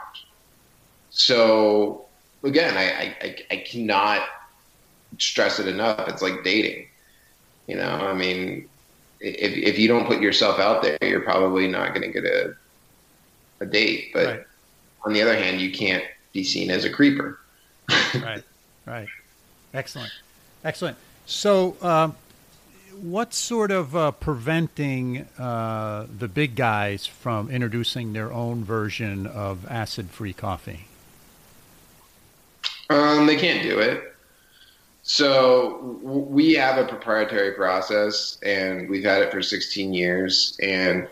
so 1.11 2.05
again 2.45 2.77
i 2.77 3.15
i, 3.21 3.37
I 3.51 3.57
cannot 3.59 4.23
stress 5.19 5.59
it 5.59 5.67
enough 5.67 6.09
it's 6.09 6.23
like 6.23 6.45
dating 6.45 6.87
you 7.67 7.77
know 7.77 7.89
i 7.89 8.15
mean 8.15 8.69
if, 9.21 9.53
if 9.53 9.79
you 9.79 9.89
don't 9.89 10.07
put 10.07 10.21
yourself 10.21 10.59
out 10.59 10.83
there 10.83 10.99
you're 11.03 11.21
probably 11.21 11.69
not 11.69 11.95
going 11.95 12.03
to 12.03 12.21
get 12.21 12.25
a 12.25 12.55
a 13.61 13.67
date 13.67 14.11
but 14.15 14.27
right. 14.27 14.47
on 15.05 15.13
the 15.13 15.21
other 15.21 15.37
hand 15.37 15.61
you 15.61 15.71
can't 15.71 16.05
be 16.33 16.45
seen 16.45 16.71
as 16.71 16.85
a 16.85 16.91
creeper 16.91 17.39
right 18.15 18.45
right 18.87 19.09
excellent 19.75 20.11
Excellent. 20.65 20.99
So, 21.27 21.77
uh, 21.81 22.11
what's 23.01 23.37
sort 23.37 23.71
of 23.71 23.97
uh, 23.97 24.11
preventing 24.13 25.27
uh, 25.39 26.07
the 26.19 26.29
big 26.29 26.55
guys 26.55 27.07
from 27.07 27.51
introducing 27.51 28.13
their 28.13 28.33
own 28.33 28.65
version 28.65 29.27
of 29.27 29.67
acid-free 29.71 30.35
coffee? 30.35 30.87
Um, 32.91 33.27
they 33.27 33.37
can't 33.37 33.63
do 33.63 33.79
it. 33.79 34.15
So 35.03 35.99
we 36.03 36.55
have 36.55 36.77
a 36.77 36.87
proprietary 36.87 37.53
process, 37.53 38.39
and 38.43 38.89
we've 38.91 39.05
had 39.05 39.23
it 39.23 39.31
for 39.31 39.41
16 39.41 39.95
years. 39.95 40.59
And 40.63 41.09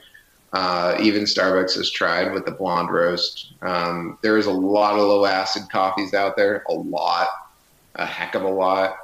uh, 0.52 0.96
even 1.00 1.22
Starbucks 1.22 1.74
has 1.76 1.90
tried 1.90 2.32
with 2.32 2.44
the 2.44 2.50
blonde 2.52 2.90
roast. 2.90 3.52
Um, 3.62 4.18
there 4.22 4.36
is 4.36 4.46
a 4.46 4.52
lot 4.52 4.94
of 4.94 5.00
low 5.00 5.24
acid 5.24 5.70
coffees 5.70 6.14
out 6.14 6.36
there, 6.36 6.64
a 6.68 6.74
lot, 6.74 7.28
a 7.94 8.04
heck 8.04 8.34
of 8.34 8.42
a 8.42 8.48
lot. 8.48 8.96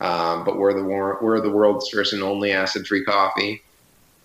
Um, 0.00 0.44
but 0.44 0.58
we're 0.58 0.74
the 0.74 0.82
we're 0.82 1.40
the 1.40 1.50
world's 1.50 1.88
first 1.88 2.12
and 2.12 2.22
only 2.22 2.50
acid-free 2.50 3.04
coffee. 3.04 3.62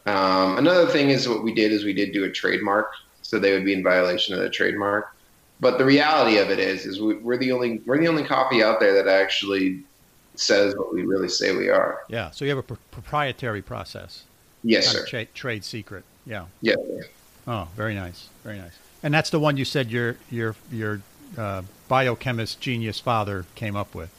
Um, 0.07 0.57
another 0.57 0.87
thing 0.87 1.09
is 1.09 1.29
what 1.29 1.43
we 1.43 1.53
did 1.53 1.71
is 1.71 1.85
we 1.85 1.93
did 1.93 2.13
do 2.13 2.23
a 2.23 2.31
trademark, 2.31 2.91
so 3.21 3.37
they 3.37 3.51
would 3.51 3.65
be 3.65 3.73
in 3.73 3.83
violation 3.83 4.33
of 4.33 4.39
the 4.39 4.49
trademark. 4.49 5.15
But 5.59 5.77
the 5.77 5.85
reality 5.85 6.37
of 6.37 6.51
it 6.51 6.59
is, 6.59 6.85
is 6.85 7.01
we, 7.01 7.15
are 7.15 7.37
the 7.37 7.51
only 7.51 7.79
we're 7.85 7.97
the 7.97 8.07
only 8.07 8.23
coffee 8.23 8.63
out 8.63 8.79
there 8.79 8.93
that 8.93 9.07
actually 9.07 9.83
says 10.35 10.75
what 10.75 10.93
we 10.93 11.03
really 11.03 11.29
say 11.29 11.55
we 11.55 11.69
are. 11.69 12.01
Yeah. 12.09 12.29
So 12.31 12.45
you 12.45 12.49
have 12.49 12.59
a 12.59 12.63
pr- 12.63 12.75
proprietary 12.91 13.61
process. 13.61 14.23
Yes, 14.63 14.87
sir. 14.87 15.05
Tra- 15.05 15.25
trade 15.25 15.63
secret. 15.63 16.03
Yeah. 16.25 16.45
Yeah. 16.61 16.75
Oh, 17.47 17.69
very 17.75 17.95
nice. 17.95 18.29
Very 18.43 18.57
nice. 18.59 18.73
And 19.01 19.13
that's 19.13 19.29
the 19.29 19.39
one 19.39 19.57
you 19.57 19.65
said 19.65 19.89
your 19.89 20.17
your 20.29 20.55
your 20.71 21.01
uh, 21.37 21.63
biochemist 21.87 22.59
genius 22.61 22.99
father 22.99 23.45
came 23.55 23.75
up 23.75 23.95
with. 23.95 24.13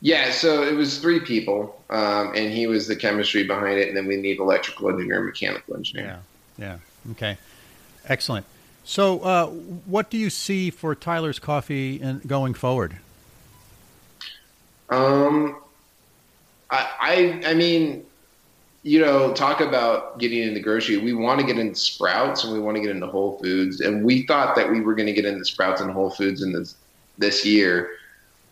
Yeah, 0.00 0.32
so 0.32 0.62
it 0.62 0.74
was 0.74 0.98
three 0.98 1.20
people, 1.20 1.80
um, 1.88 2.32
and 2.34 2.52
he 2.52 2.66
was 2.66 2.86
the 2.86 2.96
chemistry 2.96 3.44
behind 3.44 3.78
it, 3.78 3.88
and 3.88 3.96
then 3.96 4.06
we 4.06 4.16
need 4.16 4.38
electrical 4.38 4.90
engineer 4.90 5.16
and 5.16 5.26
mechanical 5.26 5.76
engineer. 5.76 6.20
Yeah, 6.58 6.66
yeah, 7.06 7.12
okay, 7.12 7.38
excellent. 8.06 8.44
So, 8.84 9.20
uh, 9.20 9.46
what 9.46 10.10
do 10.10 10.18
you 10.18 10.30
see 10.30 10.70
for 10.70 10.94
Tyler's 10.94 11.38
Coffee 11.38 11.96
in, 11.96 12.20
going 12.26 12.54
forward? 12.54 12.98
Um, 14.90 15.56
I, 16.70 16.90
I, 17.00 17.50
I 17.50 17.54
mean, 17.54 18.04
you 18.82 19.00
know, 19.00 19.32
talk 19.32 19.60
about 19.60 20.18
getting 20.18 20.42
into 20.42 20.60
grocery. 20.60 20.98
We 20.98 21.14
want 21.14 21.40
to 21.40 21.46
get 21.46 21.58
into 21.58 21.78
Sprouts 21.78 22.44
and 22.44 22.52
we 22.52 22.60
want 22.60 22.76
to 22.76 22.82
get 22.82 22.90
into 22.90 23.06
Whole 23.06 23.38
Foods, 23.38 23.80
and 23.80 24.04
we 24.04 24.26
thought 24.26 24.54
that 24.56 24.70
we 24.70 24.80
were 24.80 24.94
going 24.94 25.06
to 25.06 25.14
get 25.14 25.24
into 25.24 25.44
Sprouts 25.44 25.80
and 25.80 25.90
Whole 25.90 26.10
Foods 26.10 26.42
in 26.42 26.52
this 26.52 26.76
this 27.16 27.46
year 27.46 27.90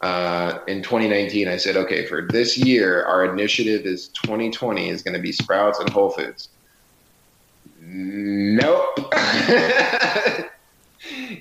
uh, 0.03 0.59
in 0.67 0.83
2019, 0.83 1.47
I 1.47 1.57
said, 1.57 1.77
okay, 1.77 2.07
for 2.07 2.23
this 2.23 2.59
year, 2.59 3.05
our 3.05 3.25
initiative 3.25 3.87
is 3.87 4.09
2020 4.09 4.89
is 4.89 5.03
going 5.03 5.15
to 5.15 5.21
be 5.21 5.31
Sprouts 5.31 5.79
and 5.79 5.89
Whole 5.91 6.11
Foods. 6.11 6.49
Nope. 7.85 8.97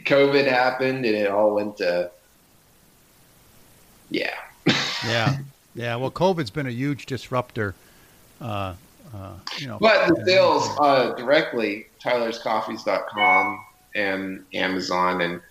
COVID 0.06 0.48
happened 0.48 1.06
and 1.06 1.16
it 1.16 1.30
all 1.30 1.54
went 1.54 1.78
to, 1.78 2.12
yeah. 4.10 4.36
yeah. 5.06 5.38
Yeah. 5.74 5.96
Well, 5.96 6.12
COVID's 6.12 6.50
been 6.50 6.68
a 6.68 6.72
huge 6.72 7.06
disruptor. 7.06 7.76
Uh, 8.42 8.74
uh, 9.16 9.34
you 9.58 9.68
know, 9.68 9.78
but 9.80 10.10
the 10.10 10.26
sales 10.26 10.68
uh, 10.82 11.14
directly, 11.16 11.88
tylerscoffees.com 12.04 13.64
and 13.96 14.44
Amazon 14.54 15.22
and 15.22 15.42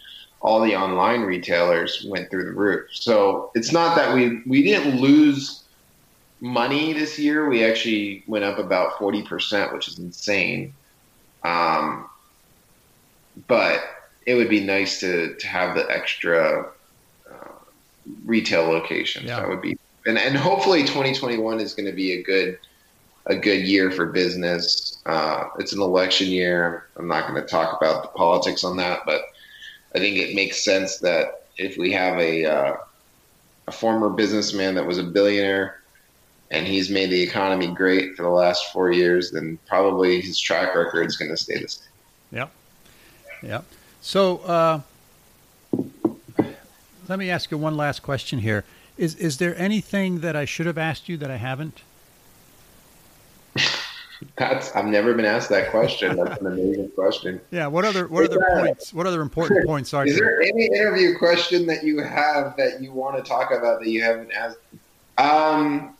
all 0.43 0.61
the 0.61 0.75
online 0.75 1.23
retailers 1.23 2.05
went 2.09 2.31
through 2.31 2.45
the 2.45 2.53
roof. 2.53 2.89
So 2.93 3.51
it's 3.55 3.73
not 3.73 3.97
that 3.97 4.15
we 4.15 4.43
we 4.47 4.63
didn't 4.63 5.01
lose 5.01 5.65
money 6.41 6.93
this 6.93 7.19
year. 7.19 7.49
We 7.49 7.65
actually 7.65 8.25
went 8.27 8.45
up 8.45 8.59
about 8.59 8.99
forty 8.99 9.23
percent, 9.23 9.73
which 9.73 9.89
is 9.89 9.99
insane. 9.99 10.75
Um, 11.43 12.09
but 13.47 13.83
it 14.27 14.35
would 14.35 14.49
be 14.49 14.61
nice 14.61 15.01
to 15.01 15.35
to 15.35 15.47
have 15.47 15.75
the 15.75 15.91
extra 15.91 16.71
uh, 17.31 17.49
retail 18.25 18.65
locations. 18.65 19.27
Yeah. 19.27 19.41
That 19.41 19.49
would 19.49 19.63
be 19.63 19.79
and 20.07 20.19
and 20.19 20.37
hopefully 20.37 20.83
2021 20.83 21.61
is 21.61 21.75
going 21.75 21.87
to 21.87 21.93
be 21.93 22.13
a 22.13 22.23
good 22.23 22.59
a 23.27 23.37
good 23.37 23.67
year 23.67 23.91
for 23.91 24.07
business. 24.07 24.99
Uh, 25.07 25.45
it's 25.59 25.73
an 25.73 25.81
election 25.81 26.29
year. 26.29 26.87
I'm 26.97 27.09
not 27.09 27.29
going 27.29 27.41
to 27.41 27.47
talk 27.47 27.81
about 27.81 28.03
the 28.03 28.09
politics 28.09 28.65
on 28.65 28.77
that, 28.79 29.01
but 29.05 29.23
I 29.95 29.99
think 29.99 30.17
it 30.17 30.35
makes 30.35 30.65
sense 30.65 30.99
that 30.99 31.47
if 31.57 31.77
we 31.77 31.93
have 31.93 32.19
a 32.19 32.45
uh, 32.45 32.77
a 33.69 33.73
former 33.73 34.09
businessman 34.09 34.75
that 34.75 34.87
was 34.87 34.99
a 34.99 35.03
billionaire 35.03 35.80
and 36.51 36.67
he's 36.67 36.91
made 36.91 37.11
the 37.11 37.23
economy 37.23 37.69
great 37.69 38.17
for 38.17 38.23
the 38.23 38.29
last 38.29 38.73
four 38.73 38.91
years, 38.91 39.31
then 39.31 39.59
probably 39.67 40.21
his 40.21 40.39
track 40.39 40.75
record 40.75 41.07
is 41.07 41.17
going 41.17 41.31
to 41.31 41.37
stay 41.37 41.61
the 41.61 41.69
same. 41.69 41.87
Yep. 42.33 42.51
Yep. 43.43 43.65
So 44.01 44.39
uh, 44.39 44.81
let 47.09 47.19
me 47.19 47.31
ask 47.31 47.51
you 47.51 47.59
one 47.59 47.77
last 47.77 48.03
question 48.03 48.39
here. 48.41 48.65
Is 48.97 49.15
is 49.17 49.39
there 49.39 49.57
anything 49.57 50.21
that 50.21 50.37
I 50.37 50.45
should 50.45 50.67
have 50.67 50.79
asked 50.79 51.09
you 51.09 51.17
that 51.19 51.31
I 51.31 51.37
haven't? 51.37 51.83
That's 54.37 54.75
I've 54.77 54.87
never 54.87 55.15
been 55.15 55.25
asked 55.25 55.49
that 55.49 55.71
question. 55.71 56.17
That's 56.17 56.41
an 56.41 56.47
amazing 56.47 56.91
question. 56.91 57.41
Yeah. 57.51 57.67
What 57.69 57.85
other 57.85 58.07
what 58.09 58.25
other 58.25 58.47
points? 58.55 58.93
What 58.93 59.07
other 59.07 59.23
important 59.23 59.67
points 59.67 59.95
are? 59.95 60.07
Is 60.07 60.19
there 60.19 60.43
any 60.43 60.67
interview 60.67 61.17
question 61.17 61.67
that 61.67 61.83
you 61.85 62.03
have 62.03 62.57
that 62.57 62.83
you 62.83 62.93
want 62.93 63.17
to 63.17 63.23
talk 63.23 63.51
about 63.51 63.81
that 63.81 63.89
you 63.89 64.03
haven't 64.03 64.33
asked? 64.33 64.59
Um. 65.19 65.97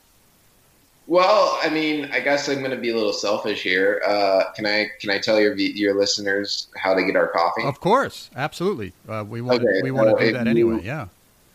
Well, 1.11 1.59
I 1.61 1.69
mean, 1.69 2.09
I 2.13 2.21
guess 2.21 2.49
I'm 2.49 2.61
going 2.61 2.71
to 2.71 2.77
be 2.77 2.91
a 2.91 2.95
little 2.95 3.13
selfish 3.13 3.65
here. 3.65 4.01
Uh, 4.07 4.45
can 4.55 4.65
I 4.65 4.87
can 5.01 5.11
I 5.11 5.19
tell 5.19 5.41
your 5.41 5.57
your 5.57 5.99
listeners 5.99 6.69
how 6.77 6.95
to 6.95 7.03
get 7.03 7.17
our 7.17 7.27
coffee? 7.27 7.65
Of 7.65 7.81
course, 7.81 8.31
absolutely. 8.37 8.93
Uh, 9.09 9.25
we 9.29 9.41
want 9.41 9.61
okay, 9.61 9.83
we 9.83 9.91
want 9.91 10.17
to 10.17 10.25
do 10.25 10.33
that 10.33 10.45
you, 10.45 10.51
anyway. 10.51 10.85
Yeah. 10.85 11.09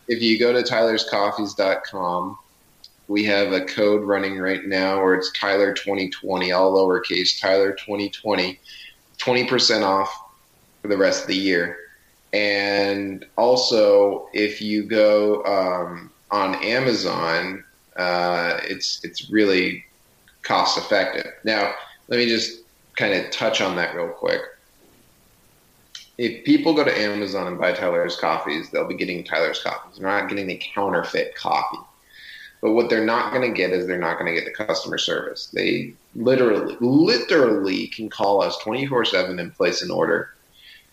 If 0.09 0.21
you 0.21 0.37
go 0.37 0.51
to 0.51 0.61
tylerscoffees.com, 0.61 2.37
we 3.07 3.23
have 3.23 3.53
a 3.53 3.63
code 3.63 4.03
running 4.03 4.37
right 4.39 4.65
now 4.65 5.01
where 5.01 5.15
it's 5.15 5.31
Tyler 5.31 5.73
2020, 5.73 6.51
all 6.51 6.73
lowercase 6.73 7.39
Tyler 7.39 7.71
2020, 7.71 8.59
20% 9.17 9.83
off 9.83 10.33
for 10.81 10.89
the 10.89 10.97
rest 10.97 11.21
of 11.21 11.27
the 11.29 11.37
year. 11.37 11.77
And 12.33 13.25
also, 13.37 14.27
if 14.33 14.61
you 14.61 14.83
go 14.83 15.45
um, 15.45 16.11
on 16.29 16.55
Amazon, 16.55 17.63
uh, 17.95 18.59
it's 18.63 18.99
it's 19.03 19.29
really 19.29 19.85
cost 20.43 20.77
effective. 20.77 21.27
Now, 21.43 21.73
let 22.07 22.17
me 22.17 22.27
just 22.27 22.61
kind 22.95 23.13
of 23.13 23.31
touch 23.31 23.61
on 23.61 23.75
that 23.75 23.95
real 23.95 24.09
quick. 24.09 24.41
If 26.17 26.45
people 26.45 26.73
go 26.73 26.85
to 26.85 26.97
Amazon 26.97 27.47
and 27.47 27.59
buy 27.59 27.73
Tyler's 27.73 28.15
coffees, 28.15 28.69
they'll 28.69 28.87
be 28.87 28.95
getting 28.95 29.23
Tyler's 29.23 29.61
coffees. 29.61 29.97
They're 29.97 30.07
not 30.07 30.29
getting 30.29 30.47
the 30.47 30.61
counterfeit 30.73 31.35
coffee. 31.35 31.79
But 32.61 32.71
what 32.71 32.89
they're 32.89 33.05
not 33.05 33.33
going 33.33 33.47
to 33.47 33.55
get 33.55 33.71
is 33.71 33.85
they're 33.85 33.97
not 33.97 34.17
going 34.17 34.33
to 34.33 34.41
get 34.41 34.45
the 34.45 34.65
customer 34.65 34.97
service. 34.97 35.47
They 35.53 35.93
literally, 36.15 36.77
literally 36.79 37.87
can 37.87 38.09
call 38.09 38.41
us 38.41 38.57
24 38.59 39.05
7 39.05 39.39
and 39.39 39.53
place 39.53 39.81
an 39.81 39.91
order 39.91 40.33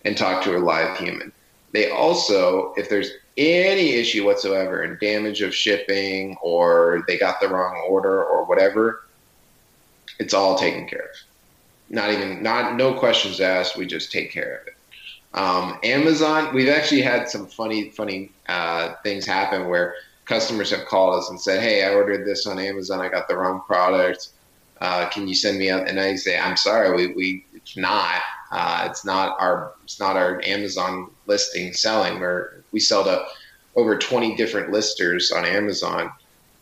and 0.05 0.17
talk 0.17 0.43
to 0.45 0.57
a 0.57 0.59
live 0.59 0.99
human. 0.99 1.33
They 1.73 1.91
also, 1.91 2.75
if 2.77 2.89
there's 2.89 3.11
any 3.37 3.95
issue 3.95 4.25
whatsoever 4.27 4.83
and 4.83 5.01
damage 5.01 5.41
of 5.41 5.55
shipping 5.55 6.37
or 6.43 7.05
they 7.07 7.19
got 7.19 7.41
the 7.41 7.49
wrong 7.49 7.83
order 7.89 8.23
or 8.23 8.45
whatever, 8.45 9.05
it's 10.19 10.35
all 10.35 10.57
taken 10.57 10.87
care 10.87 11.01
of. 11.01 11.17
Not 11.89 12.11
even, 12.11 12.43
not, 12.43 12.77
no 12.77 12.95
questions 12.95 13.41
asked. 13.41 13.77
We 13.77 13.87
just 13.87 14.13
take 14.13 14.31
care 14.31 14.61
of 14.61 14.67
it. 14.67 14.75
Um, 15.35 15.79
Amazon, 15.83 16.55
we've 16.55 16.69
actually 16.69 17.03
had 17.03 17.29
some 17.29 17.47
funny, 17.47 17.91
funny 17.91 18.31
uh, 18.49 18.95
things 19.03 19.25
happen 19.25 19.69
where 19.69 19.95
customers 20.27 20.71
have 20.71 20.87
called 20.87 21.19
us 21.19 21.31
and 21.31 21.41
said, 21.41 21.63
"Hey, 21.63 21.85
I 21.85 21.95
ordered 21.95 22.27
this 22.27 22.47
on 22.47 22.59
Amazon. 22.59 23.01
I 23.01 23.09
got 23.09 23.29
the 23.29 23.37
wrong 23.37 23.63
product. 23.67 24.29
Uh, 24.81 25.09
can 25.09 25.27
you 25.27 25.35
send 25.35 25.59
me 25.59 25.71
out?" 25.71 25.89
And 25.89 25.99
I 25.99 26.17
say, 26.17 26.39
"I'm 26.39 26.57
sorry, 26.57 26.91
we 26.97 27.15
we 27.15 27.45
cannot. 27.73 28.21
Uh, 28.53 28.87
it's 28.88 29.05
not 29.05 29.37
our 29.41 29.73
it's 29.83 29.99
not 29.99 30.17
our 30.17 30.41
Amazon 30.45 31.11
listing 31.27 31.73
selling. 31.73 32.21
Where 32.21 32.62
we 32.71 32.81
sell 32.81 33.05
to 33.05 33.25
over 33.75 33.99
20 33.99 34.37
different 34.37 34.71
listers 34.71 35.33
on 35.33 35.45
Amazon, 35.45 36.12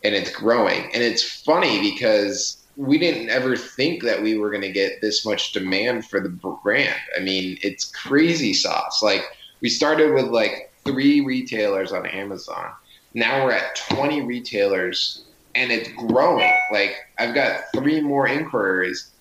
and 0.03 0.15
it's 0.15 0.31
growing. 0.31 0.85
And 0.93 1.03
it's 1.03 1.23
funny 1.23 1.91
because." 1.91 2.57
We 2.77 2.97
didn't 2.97 3.29
ever 3.29 3.57
think 3.57 4.01
that 4.03 4.23
we 4.23 4.37
were 4.37 4.49
going 4.49 4.63
to 4.63 4.71
get 4.71 5.01
this 5.01 5.25
much 5.25 5.51
demand 5.51 6.05
for 6.05 6.21
the 6.21 6.29
brand. 6.29 6.95
I 7.15 7.19
mean, 7.19 7.57
it's 7.61 7.83
crazy 7.83 8.53
sauce. 8.53 9.03
Like 9.03 9.23
we 9.59 9.67
started 9.67 10.13
with 10.13 10.27
like 10.27 10.73
three 10.85 11.19
retailers 11.19 11.91
on 11.91 12.05
Amazon 12.07 12.71
now 13.13 13.45
we're 13.45 13.51
at 13.51 13.75
20 13.75 14.21
retailers 14.21 15.23
and 15.55 15.71
it's 15.71 15.89
growing. 15.93 16.51
Like 16.71 16.95
I've 17.17 17.35
got 17.35 17.63
three 17.75 18.01
more 18.01 18.27
inquiries. 18.27 19.11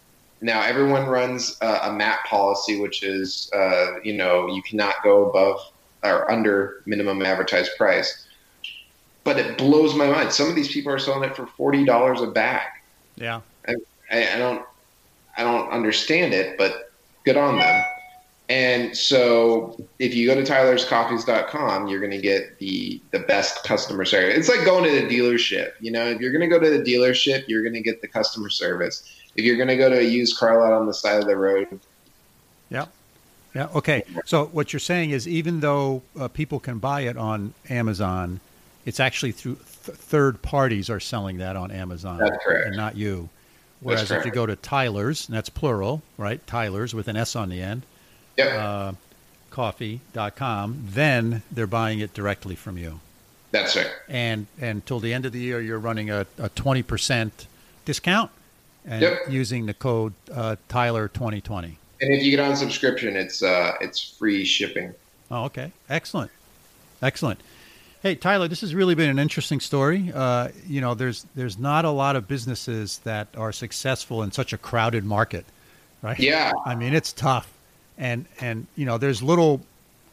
Now 0.41 0.63
everyone 0.63 1.07
runs 1.07 1.57
a, 1.61 1.79
a 1.85 1.93
MAP 1.93 2.25
policy, 2.25 2.81
which 2.81 3.03
is, 3.03 3.51
uh, 3.55 4.01
you 4.03 4.15
know, 4.15 4.47
you 4.49 4.63
cannot 4.63 4.97
go 5.03 5.29
above 5.29 5.61
or 6.03 6.31
under 6.31 6.83
minimum 6.87 7.23
advertised 7.23 7.73
price. 7.77 8.27
But 9.23 9.39
it 9.39 9.59
blows 9.59 9.95
my 9.95 10.07
mind. 10.07 10.33
Some 10.33 10.49
of 10.49 10.55
these 10.55 10.73
people 10.73 10.93
are 10.93 10.99
selling 10.99 11.29
it 11.29 11.37
for 11.37 11.47
forty 11.47 11.85
dollars 11.85 12.23
a 12.23 12.27
bag. 12.27 12.67
Yeah, 13.17 13.43
I, 13.69 13.75
I, 14.11 14.35
I 14.35 14.39
don't, 14.39 14.65
I 15.37 15.43
don't 15.43 15.69
understand 15.69 16.33
it, 16.33 16.57
but 16.57 16.93
good 17.25 17.37
on 17.37 17.59
them. 17.59 17.85
And 18.51 18.97
so 18.97 19.79
if 20.01 20.13
you 20.13 20.27
go 20.27 20.35
to 20.35 20.43
tylerscoffees.com, 20.43 21.87
you're 21.87 22.01
going 22.01 22.11
to 22.11 22.21
get 22.21 22.59
the, 22.59 23.01
the 23.13 23.21
best 23.21 23.63
customer 23.63 24.05
service. 24.05 24.37
It's 24.37 24.49
like 24.49 24.67
going 24.67 24.83
to 24.83 24.91
the 24.91 25.07
dealership. 25.07 25.75
You 25.79 25.93
know, 25.93 26.05
if 26.07 26.21
you're 26.21 26.33
going 26.33 26.41
to 26.41 26.49
go 26.49 26.59
to 26.59 26.69
the 26.69 26.83
dealership, 26.83 27.45
you're 27.47 27.63
going 27.63 27.75
to 27.75 27.81
get 27.81 28.03
the 28.03 28.09
customer 28.09 28.51
service. 28.51 29.20
If 29.37 29.45
you're 29.45 29.57
going 29.57 29.69
to 29.69 29.77
go 29.77 29.89
to 29.89 29.99
a 29.99 30.03
used 30.03 30.37
car 30.37 30.59
lot 30.59 30.73
on 30.73 30.87
the 30.87 30.95
side 30.95 31.21
of 31.21 31.27
the 31.27 31.37
road. 31.37 31.81
Yeah. 32.69 32.87
Yeah. 33.55 33.69
Okay. 33.75 34.05
So 34.25 34.47
what 34.47 34.73
you're 34.73 34.81
saying 34.81 35.11
is 35.11 35.27
even 35.27 35.61
though 35.61 36.03
uh, 36.19 36.29
people 36.29 36.61
can 36.61 36.79
buy 36.79 37.03
it 37.03 37.17
on 37.17 37.55
Amazon, 37.69 38.41
it's 38.87 39.01
actually 39.01 39.33
through 39.33 39.57
th- 39.57 39.97
third 39.97 40.41
parties 40.43 40.89
are 40.89 41.01
selling 41.01 41.39
that 41.39 41.57
on 41.57 41.71
Amazon. 41.71 42.19
That's 42.19 42.45
correct. 42.45 42.67
And 42.67 42.77
not 42.77 42.97
you. 42.97 43.29
Whereas 43.81 44.11
if 44.11 44.27
you 44.27 44.31
go 44.31 44.45
to 44.45 44.57
Tyler's, 44.57 45.27
and 45.27 45.35
that's 45.35 45.49
plural, 45.49 46.03
right? 46.19 46.47
Tyler's 46.47 46.95
with 46.95 47.09
an 47.09 47.17
S 47.17 47.35
on 47.35 47.49
the 47.49 47.63
end 47.63 47.83
yep. 48.37 48.59
uh, 48.59 48.93
coffee.com, 49.51 50.85
then 50.89 51.43
they're 51.51 51.67
buying 51.67 52.01
it 52.01 52.15
directly 52.15 52.55
from 52.55 52.79
you. 52.79 53.01
That's 53.51 53.75
right. 53.75 53.91
And 54.09 54.47
and 54.61 54.85
till 54.87 55.01
the 55.01 55.13
end 55.13 55.27
of 55.27 55.33
the 55.33 55.41
year, 55.41 55.61
you're 55.61 55.79
running 55.79 56.09
a, 56.11 56.21
a 56.39 56.51
20% 56.51 57.31
discount 57.85 58.31
and 58.87 59.03
yep. 59.03 59.19
using 59.29 59.67
the 59.67 59.75
code 59.75 60.15
uh, 60.33 60.57
Tyler 60.69 61.09
2020. 61.09 61.79
And 62.01 62.13
if 62.13 62.23
you 62.23 62.31
get 62.31 62.41
on 62.41 62.57
subscription, 62.57 63.17
it's 63.17 63.43
uh, 63.43 63.75
it's 63.81 64.01
free 64.01 64.45
shipping. 64.45 64.95
Oh, 65.31 65.45
okay. 65.45 65.73
Excellent. 65.89 66.31
Excellent. 67.03 67.41
Hey, 68.03 68.15
Tyler, 68.15 68.49
this 68.49 68.63
has 68.63 68.75
really 68.75 68.95
been 68.95 69.11
an 69.11 69.19
interesting 69.19 69.61
story. 69.61 70.11
Uh, 70.15 70.49
you 70.67 70.81
know, 70.81 70.95
there's 70.95 71.27
there's 71.35 71.59
not 71.59 71.85
a 71.85 71.91
lot 71.91 72.17
of 72.17 72.27
businesses 72.27 72.99
that 73.05 73.29
are 73.37 73.53
successful 73.53 74.23
in 74.23 74.33
such 74.33 74.53
a 74.53 74.59
crowded 74.59 75.05
market, 75.05 75.45
right? 76.01 76.19
Yeah. 76.19 76.53
I 76.65 76.75
mean, 76.75 76.95
it's 76.95 77.13
tough 77.13 77.53
and 78.01 78.25
and 78.41 78.67
you 78.75 78.87
know 78.87 78.99
there's 78.99 79.23
little 79.23 79.61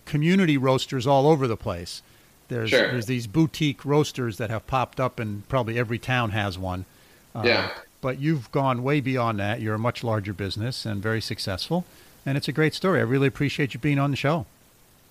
community 0.06 0.58
roasters 0.58 1.08
all 1.08 1.28
over 1.28 1.48
the 1.48 1.58
place. 1.58 2.04
There's 2.50 2.70
sure. 2.70 2.92
there's 2.92 3.08
these 3.08 3.26
boutique 3.26 3.84
roasters 3.84 4.38
that 4.38 4.50
have 4.52 4.68
popped 4.68 5.00
up, 5.00 5.20
and 5.20 5.48
probably 5.50 5.80
every 5.80 5.98
town 5.98 6.32
has 6.32 6.60
one. 6.60 6.86
Uh, 7.34 7.44
yeah. 7.46 7.72
But 8.08 8.22
you've 8.22 8.50
gone 8.54 8.84
way 8.84 9.02
beyond 9.02 9.38
that. 9.42 9.60
You're 9.60 9.76
a 9.76 9.78
much 9.80 10.02
larger 10.02 10.32
business 10.32 10.86
and 10.86 11.04
very 11.04 11.20
successful, 11.20 11.84
and 12.26 12.38
it's 12.38 12.48
a 12.48 12.54
great 12.54 12.74
story. 12.74 13.02
I 13.02 13.04
really 13.04 13.28
appreciate 13.28 13.74
you 13.74 13.82
being 13.82 14.00
on 14.00 14.12
the 14.12 14.16
show. 14.16 14.46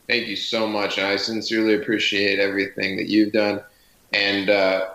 Thank 0.08 0.28
you 0.28 0.34
so 0.34 0.66
much. 0.66 0.98
I 0.98 1.16
sincerely 1.16 1.74
appreciate 1.74 2.38
everything 2.38 2.96
that 2.96 3.08
you've 3.08 3.34
done. 3.34 3.60
And, 4.14 4.48
uh, 4.48 4.88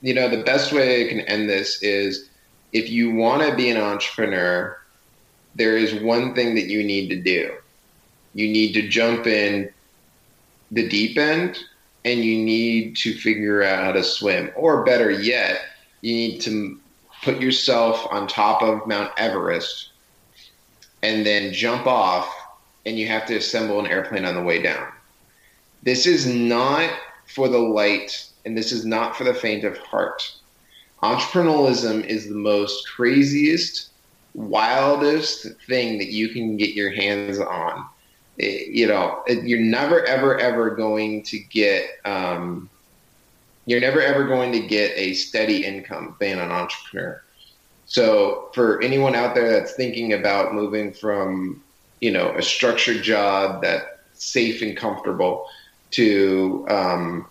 you 0.00 0.14
know, 0.14 0.30
the 0.30 0.44
best 0.44 0.72
way 0.72 1.04
I 1.04 1.08
can 1.10 1.20
end 1.20 1.46
this 1.46 1.82
is 1.82 2.30
if 2.72 2.88
you 2.88 3.14
want 3.14 3.42
to 3.42 3.54
be 3.54 3.68
an 3.68 3.76
entrepreneur, 3.76 4.80
there 5.56 5.76
is 5.76 5.92
one 6.02 6.34
thing 6.34 6.54
that 6.54 6.68
you 6.68 6.82
need 6.82 7.10
to 7.10 7.20
do. 7.20 7.54
You 8.32 8.48
need 8.48 8.72
to 8.72 8.88
jump 8.88 9.26
in 9.26 9.68
the 10.70 10.88
deep 10.88 11.18
end 11.18 11.58
and 12.02 12.24
you 12.24 12.42
need 12.42 12.96
to 12.96 13.12
figure 13.12 13.62
out 13.62 13.84
how 13.84 13.92
to 13.92 14.02
swim. 14.02 14.50
Or 14.56 14.86
better 14.86 15.10
yet, 15.10 15.60
you 16.00 16.14
need 16.14 16.40
to 16.40 16.80
put 17.26 17.42
yourself 17.42 18.06
on 18.12 18.28
top 18.28 18.62
of 18.62 18.86
Mount 18.86 19.10
Everest 19.16 19.90
and 21.02 21.26
then 21.26 21.52
jump 21.52 21.84
off, 21.84 22.32
and 22.86 22.96
you 22.96 23.08
have 23.08 23.26
to 23.26 23.36
assemble 23.36 23.80
an 23.80 23.88
airplane 23.88 24.24
on 24.24 24.36
the 24.36 24.42
way 24.42 24.62
down. 24.62 24.86
This 25.82 26.06
is 26.06 26.24
not 26.24 26.88
for 27.26 27.48
the 27.48 27.58
light, 27.58 28.30
and 28.44 28.56
this 28.56 28.70
is 28.70 28.86
not 28.86 29.16
for 29.16 29.24
the 29.24 29.34
faint 29.34 29.64
of 29.64 29.76
heart. 29.76 30.36
Entrepreneurialism 31.02 32.06
is 32.06 32.28
the 32.28 32.36
most 32.36 32.88
craziest, 32.88 33.90
wildest 34.34 35.48
thing 35.66 35.98
that 35.98 36.12
you 36.12 36.28
can 36.28 36.56
get 36.56 36.74
your 36.74 36.92
hands 36.92 37.40
on. 37.40 37.86
It, 38.38 38.68
you 38.68 38.86
know, 38.86 39.24
it, 39.26 39.42
you're 39.42 39.58
never, 39.58 40.04
ever, 40.04 40.38
ever 40.38 40.70
going 40.70 41.24
to 41.24 41.40
get, 41.40 41.88
um, 42.04 42.70
you're 43.66 43.80
never 43.80 44.00
ever 44.00 44.26
going 44.26 44.52
to 44.52 44.60
get 44.60 44.92
a 44.96 45.12
steady 45.14 45.64
income 45.64 46.16
being 46.18 46.38
an 46.38 46.50
entrepreneur. 46.50 47.22
So 47.86 48.50
for 48.54 48.82
anyone 48.82 49.14
out 49.14 49.34
there 49.34 49.50
that's 49.50 49.74
thinking 49.74 50.12
about 50.12 50.54
moving 50.54 50.92
from, 50.92 51.62
you 52.00 52.10
know, 52.10 52.30
a 52.36 52.42
structured 52.42 53.02
job 53.02 53.62
that's 53.62 53.86
safe 54.14 54.62
and 54.62 54.76
comfortable 54.76 55.46
to, 55.92 56.66
um, 56.68 57.28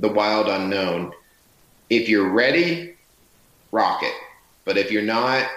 the 0.00 0.08
wild 0.08 0.48
unknown. 0.48 1.12
If 1.90 2.08
you're 2.08 2.30
ready, 2.30 2.96
rock 3.70 4.02
it. 4.02 4.14
But 4.64 4.78
if 4.78 4.90
you're 4.90 5.02
not, 5.02 5.48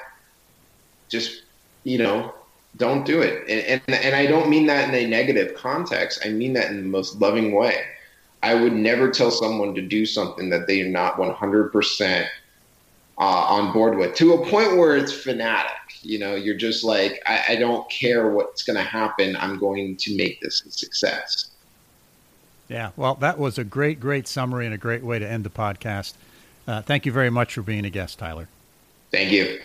just 1.09 1.43
you 1.83 1.97
know, 1.97 2.33
don't 2.77 3.05
do 3.05 3.21
it. 3.21 3.47
And, 3.47 3.81
and 3.87 4.05
and 4.05 4.15
I 4.15 4.25
don't 4.25 4.49
mean 4.49 4.67
that 4.67 4.89
in 4.89 4.95
a 4.95 5.07
negative 5.07 5.55
context. 5.55 6.19
I 6.25 6.29
mean 6.29 6.53
that 6.53 6.69
in 6.71 6.77
the 6.77 6.89
most 6.89 7.19
loving 7.19 7.53
way. 7.53 7.77
I 8.43 8.53
would 8.53 8.73
never 8.73 9.09
tell 9.09 9.31
someone 9.31 9.73
to 9.75 9.81
do 9.81 10.05
something 10.05 10.49
that 10.49 10.67
they 10.67 10.81
are 10.81 10.89
not 10.89 11.15
100% 11.15 12.27
uh, 13.17 13.21
on 13.21 13.71
board 13.71 13.97
with 13.97 14.15
to 14.15 14.33
a 14.33 14.49
point 14.49 14.77
where 14.77 14.97
it's 14.97 15.13
fanatic. 15.13 15.71
You 16.01 16.19
know, 16.19 16.35
you're 16.35 16.57
just 16.57 16.83
like, 16.83 17.23
I, 17.25 17.43
I 17.49 17.55
don't 17.55 17.89
care 17.89 18.29
what's 18.29 18.63
going 18.63 18.75
to 18.75 18.83
happen. 18.83 19.37
I'm 19.37 19.57
going 19.57 19.95
to 19.95 20.17
make 20.17 20.41
this 20.41 20.65
a 20.65 20.71
success. 20.71 21.51
Yeah, 22.67 22.91
well, 22.97 23.15
that 23.15 23.39
was 23.39 23.57
a 23.57 23.63
great, 23.63 23.99
great 23.99 24.27
summary 24.27 24.65
and 24.65 24.75
a 24.75 24.77
great 24.77 25.03
way 25.03 25.19
to 25.19 25.29
end 25.29 25.45
the 25.45 25.49
podcast. 25.49 26.13
Uh, 26.67 26.81
thank 26.81 27.05
you 27.05 27.11
very 27.11 27.29
much 27.29 27.53
for 27.53 27.61
being 27.61 27.85
a 27.85 27.89
guest, 27.89 28.19
Tyler. 28.19 28.49
Thank 29.11 29.31
you. 29.31 29.59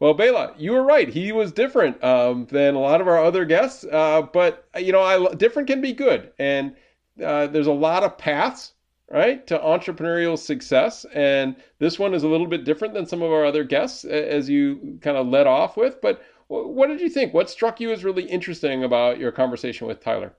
Well, 0.00 0.14
Bela, 0.14 0.54
you 0.56 0.72
were 0.72 0.82
right. 0.82 1.08
He 1.08 1.30
was 1.30 1.52
different 1.52 2.02
um, 2.02 2.46
than 2.46 2.74
a 2.74 2.80
lot 2.80 3.00
of 3.00 3.08
our 3.08 3.22
other 3.22 3.44
guests, 3.44 3.84
uh, 3.84 4.22
but 4.22 4.66
you 4.78 4.92
know, 4.92 5.02
I, 5.02 5.34
different 5.34 5.68
can 5.68 5.80
be 5.80 5.92
good, 5.92 6.32
and 6.38 6.74
uh, 7.22 7.46
there's 7.46 7.66
a 7.66 7.72
lot 7.72 8.02
of 8.02 8.18
paths 8.18 8.72
right, 9.10 9.46
to 9.48 9.58
entrepreneurial 9.58 10.38
success. 10.38 11.04
And 11.12 11.56
this 11.78 11.98
one 11.98 12.14
is 12.14 12.22
a 12.22 12.28
little 12.28 12.46
bit 12.46 12.64
different 12.64 12.94
than 12.94 13.06
some 13.06 13.22
of 13.22 13.32
our 13.32 13.44
other 13.44 13.64
guests, 13.64 14.04
as 14.04 14.48
you 14.48 14.98
kind 15.02 15.16
of 15.16 15.26
led 15.26 15.46
off 15.46 15.76
with. 15.76 16.00
But 16.00 16.22
what 16.46 16.86
did 16.86 17.00
you 17.00 17.10
think? 17.10 17.34
What 17.34 17.50
struck 17.50 17.80
you 17.80 17.92
as 17.92 18.04
really 18.04 18.24
interesting 18.24 18.84
about 18.84 19.18
your 19.18 19.32
conversation 19.32 19.86
with 19.86 20.00
Tyler? 20.00 20.32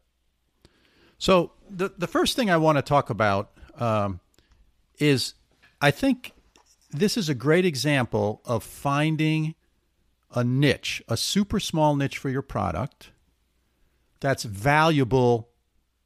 So 1.17 1.51
the 1.69 1.91
the 1.97 2.07
first 2.07 2.35
thing 2.35 2.49
I 2.49 2.57
want 2.57 2.77
to 2.77 2.81
talk 2.81 3.09
about 3.09 3.51
um, 3.75 4.19
is 4.97 5.35
I 5.79 5.91
think 5.91 6.33
this 6.91 7.17
is 7.17 7.29
a 7.29 7.35
great 7.35 7.65
example 7.65 8.41
of 8.45 8.63
finding 8.63 9.55
a 10.33 10.43
niche, 10.43 11.01
a 11.07 11.17
super 11.17 11.59
small 11.59 11.95
niche 11.95 12.17
for 12.17 12.29
your 12.29 12.41
product 12.41 13.11
that's 14.19 14.43
valuable, 14.43 15.49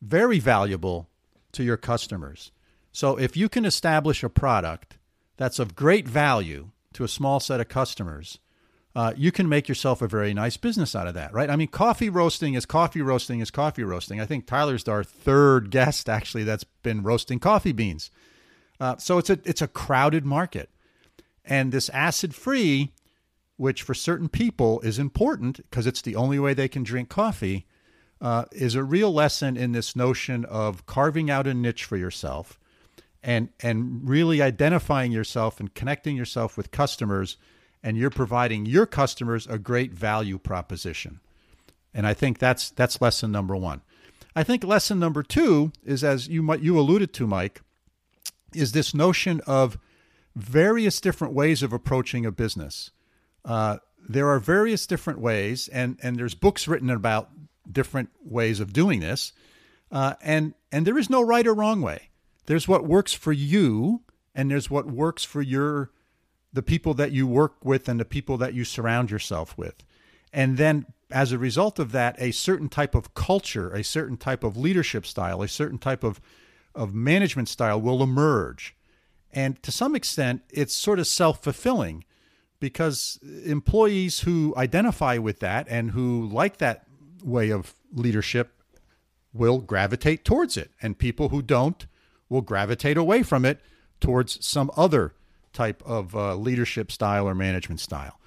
very 0.01 0.39
valuable 0.39 1.09
to 1.51 1.63
your 1.63 1.77
customers. 1.77 2.51
So 2.91 3.17
if 3.17 3.35
you 3.35 3.49
can 3.49 3.65
establish 3.65 4.23
a 4.23 4.29
product 4.29 4.97
that's 5.37 5.59
of 5.59 5.75
great 5.75 6.07
value 6.07 6.69
to 6.93 7.03
a 7.03 7.09
small 7.09 7.39
set 7.39 7.59
of 7.59 7.67
customers, 7.67 8.39
uh, 8.95 9.11
you 9.17 9.31
can 9.31 9.49
make 9.49 9.67
yourself 9.67 10.01
a 10.01 10.07
very 10.07 10.33
nice 10.33 10.55
business 10.55 10.95
out 10.95 11.07
of 11.07 11.13
that, 11.13 11.33
right? 11.33 11.49
I 11.49 11.57
mean, 11.57 11.67
coffee 11.67 12.09
roasting 12.09 12.53
is 12.53 12.65
coffee 12.65 13.01
roasting 13.01 13.41
is 13.41 13.51
coffee 13.51 13.83
roasting. 13.83 14.21
I 14.21 14.25
think 14.25 14.47
Tyler's 14.47 14.87
our 14.87 15.03
third 15.03 15.69
guest 15.71 16.07
actually 16.07 16.45
that's 16.45 16.63
been 16.63 17.03
roasting 17.03 17.39
coffee 17.39 17.73
beans. 17.73 18.09
Uh, 18.79 18.95
so 18.97 19.17
it's 19.17 19.29
a 19.29 19.39
it's 19.43 19.61
a 19.61 19.67
crowded 19.67 20.25
market, 20.25 20.69
and 21.45 21.71
this 21.71 21.89
acid 21.89 22.33
free, 22.35 22.91
which 23.57 23.83
for 23.83 23.93
certain 23.93 24.29
people 24.29 24.81
is 24.81 24.99
important 24.99 25.57
because 25.57 25.87
it's 25.87 26.01
the 26.01 26.15
only 26.15 26.39
way 26.39 26.53
they 26.53 26.67
can 26.67 26.83
drink 26.83 27.09
coffee, 27.09 27.65
uh, 28.21 28.45
is 28.51 28.75
a 28.75 28.83
real 28.83 29.13
lesson 29.13 29.55
in 29.55 29.71
this 29.71 29.95
notion 29.95 30.45
of 30.45 30.85
carving 30.85 31.29
out 31.29 31.47
a 31.47 31.53
niche 31.53 31.83
for 31.83 31.97
yourself 31.97 32.59
and 33.21 33.49
and 33.59 34.07
really 34.07 34.41
identifying 34.41 35.11
yourself 35.11 35.59
and 35.59 35.73
connecting 35.73 36.15
yourself 36.15 36.55
with 36.55 36.71
customers 36.71 37.37
and 37.83 37.97
you're 37.97 38.09
providing 38.09 38.65
your 38.65 38.85
customers 38.85 39.47
a 39.47 39.59
great 39.59 39.93
value 39.93 40.37
proposition. 40.37 41.19
And 41.93 42.05
i 42.05 42.13
think 42.13 42.39
that's 42.39 42.69
that's 42.71 43.01
lesson 43.01 43.31
number 43.31 43.55
1 43.55 43.81
i 44.35 44.43
think 44.43 44.63
lesson 44.63 44.99
number 44.99 45.23
2 45.23 45.71
is 45.83 46.03
as 46.03 46.27
you 46.27 46.53
you 46.55 46.79
alluded 46.79 47.13
to 47.13 47.25
mike 47.27 47.61
is 48.53 48.71
this 48.71 48.93
notion 48.93 49.41
of 49.47 49.77
various 50.35 50.99
different 50.99 51.33
ways 51.33 51.63
of 51.63 51.71
approaching 51.73 52.25
a 52.25 52.31
business. 52.31 52.91
Uh, 53.43 53.77
there 54.07 54.27
are 54.29 54.39
various 54.39 54.85
different 54.85 55.19
ways 55.19 55.67
and 55.69 55.97
and 56.03 56.17
there's 56.17 56.35
books 56.35 56.67
written 56.67 56.89
about 56.89 57.29
different 57.71 58.09
ways 58.23 58.59
of 58.59 58.73
doing 58.73 58.99
this 58.99 59.33
uh, 59.91 60.13
and 60.21 60.53
and 60.71 60.85
there 60.85 60.97
is 60.97 61.09
no 61.09 61.21
right 61.21 61.47
or 61.47 61.53
wrong 61.53 61.81
way. 61.81 62.09
There's 62.45 62.67
what 62.67 62.85
works 62.85 63.13
for 63.13 63.31
you 63.31 64.01
and 64.35 64.51
there's 64.51 64.69
what 64.69 64.87
works 64.87 65.23
for 65.23 65.41
your 65.41 65.91
the 66.53 66.61
people 66.61 66.93
that 66.93 67.11
you 67.11 67.27
work 67.27 67.63
with 67.63 67.89
and 67.89 67.99
the 67.99 68.05
people 68.05 68.37
that 68.37 68.53
you 68.53 68.63
surround 68.63 69.11
yourself 69.11 69.57
with. 69.57 69.83
And 70.31 70.57
then 70.57 70.85
as 71.11 71.31
a 71.31 71.37
result 71.37 71.79
of 71.79 71.91
that 71.91 72.15
a 72.19 72.31
certain 72.31 72.69
type 72.69 72.95
of 72.95 73.13
culture 73.13 73.71
a 73.71 73.83
certain 73.83 74.17
type 74.17 74.43
of 74.43 74.57
leadership 74.57 75.05
style 75.05 75.41
a 75.41 75.47
certain 75.47 75.77
type 75.77 76.03
of 76.03 76.19
of 76.73 76.93
management 76.93 77.47
style 77.47 77.79
will 77.79 78.03
emerge 78.03 78.75
and 79.35 79.61
to 79.61 79.71
some 79.71 79.93
extent 79.93 80.41
it's 80.49 80.73
sort 80.73 80.97
of 80.97 81.05
self-fulfilling 81.05 82.03
because 82.59 83.19
employees 83.45 84.21
who 84.21 84.53
identify 84.57 85.17
with 85.17 85.39
that 85.41 85.67
and 85.69 85.91
who 85.91 86.27
like 86.27 86.57
that 86.57 86.87
way 87.23 87.51
of 87.51 87.75
leadership 87.91 88.53
will 89.33 89.59
gravitate 89.59 90.23
towards 90.25 90.57
it 90.57 90.71
and 90.81 90.97
people 90.97 91.29
who 91.29 91.41
don't 91.41 91.85
will 92.29 92.41
gravitate 92.41 92.97
away 92.97 93.21
from 93.21 93.45
it 93.45 93.59
towards 93.99 94.43
some 94.43 94.71
other 94.75 95.13
type 95.53 95.83
of 95.85 96.15
uh, 96.15 96.35
leadership 96.35 96.91
style 96.91 97.27
or 97.27 97.35
management 97.35 97.79
style. 97.79 98.19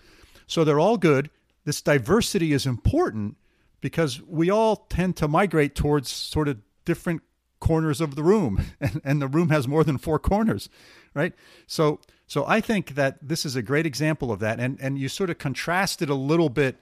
So 0.46 0.64
they're 0.64 0.80
all 0.80 0.96
good. 0.96 1.30
This 1.64 1.82
diversity 1.82 2.52
is 2.52 2.66
important 2.66 3.36
because 3.80 4.22
we 4.22 4.50
all 4.50 4.76
tend 4.88 5.16
to 5.16 5.28
migrate 5.28 5.74
towards 5.74 6.10
sort 6.10 6.48
of 6.48 6.58
different 6.84 7.22
corners 7.60 8.00
of 8.00 8.14
the 8.14 8.22
room, 8.22 8.62
and, 8.80 9.00
and 9.04 9.22
the 9.22 9.28
room 9.28 9.48
has 9.50 9.66
more 9.68 9.84
than 9.84 9.98
four 9.98 10.18
corners, 10.18 10.68
right? 11.14 11.32
So, 11.66 12.00
so 12.26 12.44
I 12.46 12.60
think 12.60 12.94
that 12.94 13.18
this 13.22 13.44
is 13.46 13.56
a 13.56 13.62
great 13.62 13.86
example 13.86 14.30
of 14.32 14.40
that, 14.40 14.60
and 14.60 14.78
and 14.80 14.98
you 14.98 15.08
sort 15.08 15.30
of 15.30 15.38
contrast 15.38 16.02
it 16.02 16.10
a 16.10 16.14
little 16.14 16.48
bit 16.48 16.76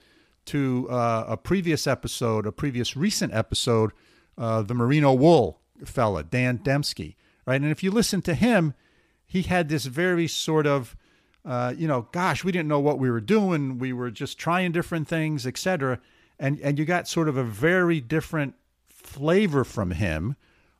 to 0.47 0.87
uh, 0.89 1.25
a 1.27 1.37
previous 1.37 1.85
episode, 1.87 2.45
a 2.45 2.51
previous 2.51 2.95
recent 2.95 3.33
episode, 3.33 3.91
uh, 4.37 4.61
the 4.61 4.73
merino 4.73 5.13
wool 5.13 5.59
fella, 5.85 6.23
Dan 6.23 6.59
Dembski, 6.59 7.15
right? 7.45 7.61
And 7.61 7.69
if 7.69 7.83
you 7.83 7.91
listen 7.91 8.21
to 8.23 8.33
him, 8.33 8.73
he 9.25 9.43
had 9.43 9.67
this 9.69 9.85
very 9.85 10.27
sort 10.27 10.65
of, 10.65 10.95
uh, 11.45 11.73
you 11.77 11.87
know, 11.87 12.07
gosh, 12.13 12.43
we 12.43 12.51
didn't 12.51 12.69
know 12.69 12.79
what 12.79 12.97
we 12.97 13.11
were 13.11 13.21
doing. 13.21 13.77
We 13.77 13.91
were 13.93 14.09
just 14.09 14.37
trying 14.37 14.71
different 14.71 15.07
things, 15.07 15.45
etc. 15.45 15.99
And 16.39 16.59
and 16.61 16.79
you 16.79 16.85
got 16.85 17.07
sort 17.07 17.27
of 17.27 17.37
a 17.37 17.43
very 17.43 17.99
different 17.99 18.55
flavor 18.87 19.63
from 19.63 19.91
him 19.91 20.35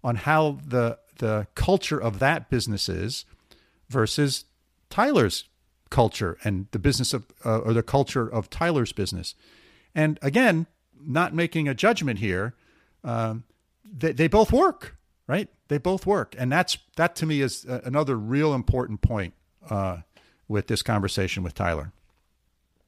on 0.07 0.15
how 0.15 0.57
the 0.65 0.97
the 1.17 1.47
culture 1.53 2.01
of 2.01 2.19
that 2.19 2.49
business 2.49 2.87
is 2.87 3.25
versus 3.89 4.45
Tyler's 4.89 5.43
culture 5.89 6.37
and 6.45 6.67
the 6.71 6.79
business 6.79 7.13
of 7.13 7.25
uh, 7.45 7.57
or 7.59 7.73
the 7.73 7.83
culture 7.83 8.25
of 8.25 8.49
Tyler's 8.49 8.93
business. 8.93 9.35
And 9.93 10.17
again, 10.21 10.65
not 11.05 11.33
making 11.33 11.67
a 11.67 11.73
judgment 11.73 12.19
here. 12.19 12.53
Um, 13.03 13.43
they, 13.83 14.13
they 14.13 14.27
both 14.29 14.53
work, 14.53 14.95
right? 15.27 15.49
They 15.67 15.77
both 15.77 16.05
work, 16.05 16.35
and 16.37 16.49
that's 16.49 16.77
that 16.95 17.13
to 17.17 17.25
me 17.25 17.41
is 17.41 17.65
another 17.65 18.15
real 18.15 18.53
important 18.53 19.01
point 19.01 19.33
uh, 19.69 19.97
with 20.47 20.67
this 20.67 20.81
conversation 20.81 21.43
with 21.43 21.53
Tyler. 21.53 21.91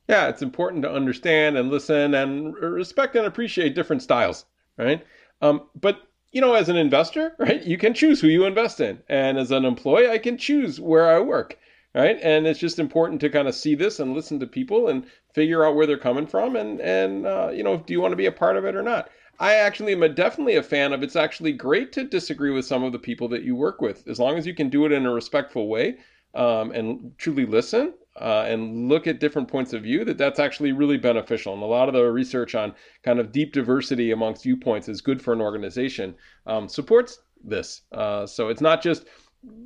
Yeah, 0.08 0.30
it's 0.30 0.42
important 0.42 0.84
to 0.84 0.92
understand 0.92 1.58
and 1.58 1.70
listen 1.70 2.14
and 2.14 2.56
respect 2.56 3.18
and 3.18 3.26
appreciate 3.26 3.76
different 3.76 4.02
styles, 4.02 4.46
right? 4.78 5.06
Um, 5.42 5.68
but 5.76 6.09
you 6.32 6.42
know, 6.42 6.54
as 6.54 6.70
an 6.70 6.76
investor, 6.76 7.34
right, 7.40 7.64
you 7.64 7.78
can 7.78 7.94
choose 7.94 8.22
who 8.22 8.28
you 8.28 8.46
invest 8.46 8.80
in, 8.80 9.00
and 9.10 9.38
as 9.38 9.52
an 9.52 9.66
employee, 9.66 10.10
I 10.10 10.18
can 10.18 10.38
choose 10.38 10.80
where 10.80 11.10
I 11.10 11.20
work, 11.20 11.58
right? 11.94 12.18
And 12.22 12.48
it's 12.48 12.60
just 12.60 12.80
important 12.80 13.22
to 13.22 13.30
kind 13.30 13.48
of 13.48 13.56
see 13.56 13.76
this 13.76 14.00
and 14.00 14.14
listen 14.14 14.40
to 14.40 14.48
people 14.48 14.88
and 14.88 15.06
figure 15.34 15.66
out 15.66 15.76
where 15.76 15.86
they're 15.86 15.98
coming 15.98 16.28
from, 16.28 16.56
and 16.56 16.80
and 16.82 17.26
uh, 17.26 17.50
you 17.54 17.64
know, 17.64 17.78
do 17.78 17.94
you 17.94 18.02
want 18.02 18.12
to 18.12 18.18
be 18.18 18.28
a 18.28 18.32
part 18.32 18.58
of 18.58 18.66
it 18.66 18.76
or 18.76 18.84
not? 18.84 19.10
I 19.42 19.56
actually 19.56 19.94
am 19.94 20.04
a, 20.04 20.10
definitely 20.10 20.58
a 20.58 20.64
fan 20.64 20.92
of 20.92 21.02
it's 21.02 21.16
actually 21.16 21.54
great 21.54 21.94
to 21.94 22.04
disagree 22.04 22.52
with 22.52 22.66
some 22.66 22.84
of 22.84 22.92
the 22.92 23.00
people 23.00 23.30
that 23.30 23.44
you 23.44 23.56
work 23.56 23.80
with, 23.80 24.06
as 24.08 24.20
long 24.20 24.38
as 24.38 24.46
you 24.46 24.54
can 24.54 24.70
do 24.70 24.86
it 24.86 24.92
in 24.92 25.06
a 25.06 25.14
respectful 25.14 25.70
way 25.70 25.98
um, 26.36 26.72
and 26.72 27.18
truly 27.18 27.46
listen 27.46 27.94
uh, 28.20 28.46
and 28.48 28.90
look 28.90 29.08
at 29.08 29.20
different 29.20 29.48
points 29.48 29.74
of 29.74 29.84
view. 29.84 30.04
That 30.06 30.18
that's 30.18 30.40
actually 30.40 30.72
really 30.72 30.98
beneficial. 30.98 31.54
And 31.54 31.64
a 31.64 31.66
lot 31.66 31.88
of 31.88 31.94
the 31.94 32.04
research 32.04 32.56
on 32.56 32.74
kind 33.04 33.20
of 33.20 33.32
deep 33.32 33.54
diversity 33.54 34.12
amongst 34.12 34.44
viewpoints 34.44 34.90
is 34.90 35.02
good 35.02 35.22
for 35.22 35.34
an 35.34 35.42
organization. 35.42 36.16
Um, 36.46 36.68
supports 36.68 37.20
this, 37.44 37.82
uh, 37.92 38.26
so 38.26 38.50
it's 38.50 38.62
not 38.62 38.82
just 38.82 39.06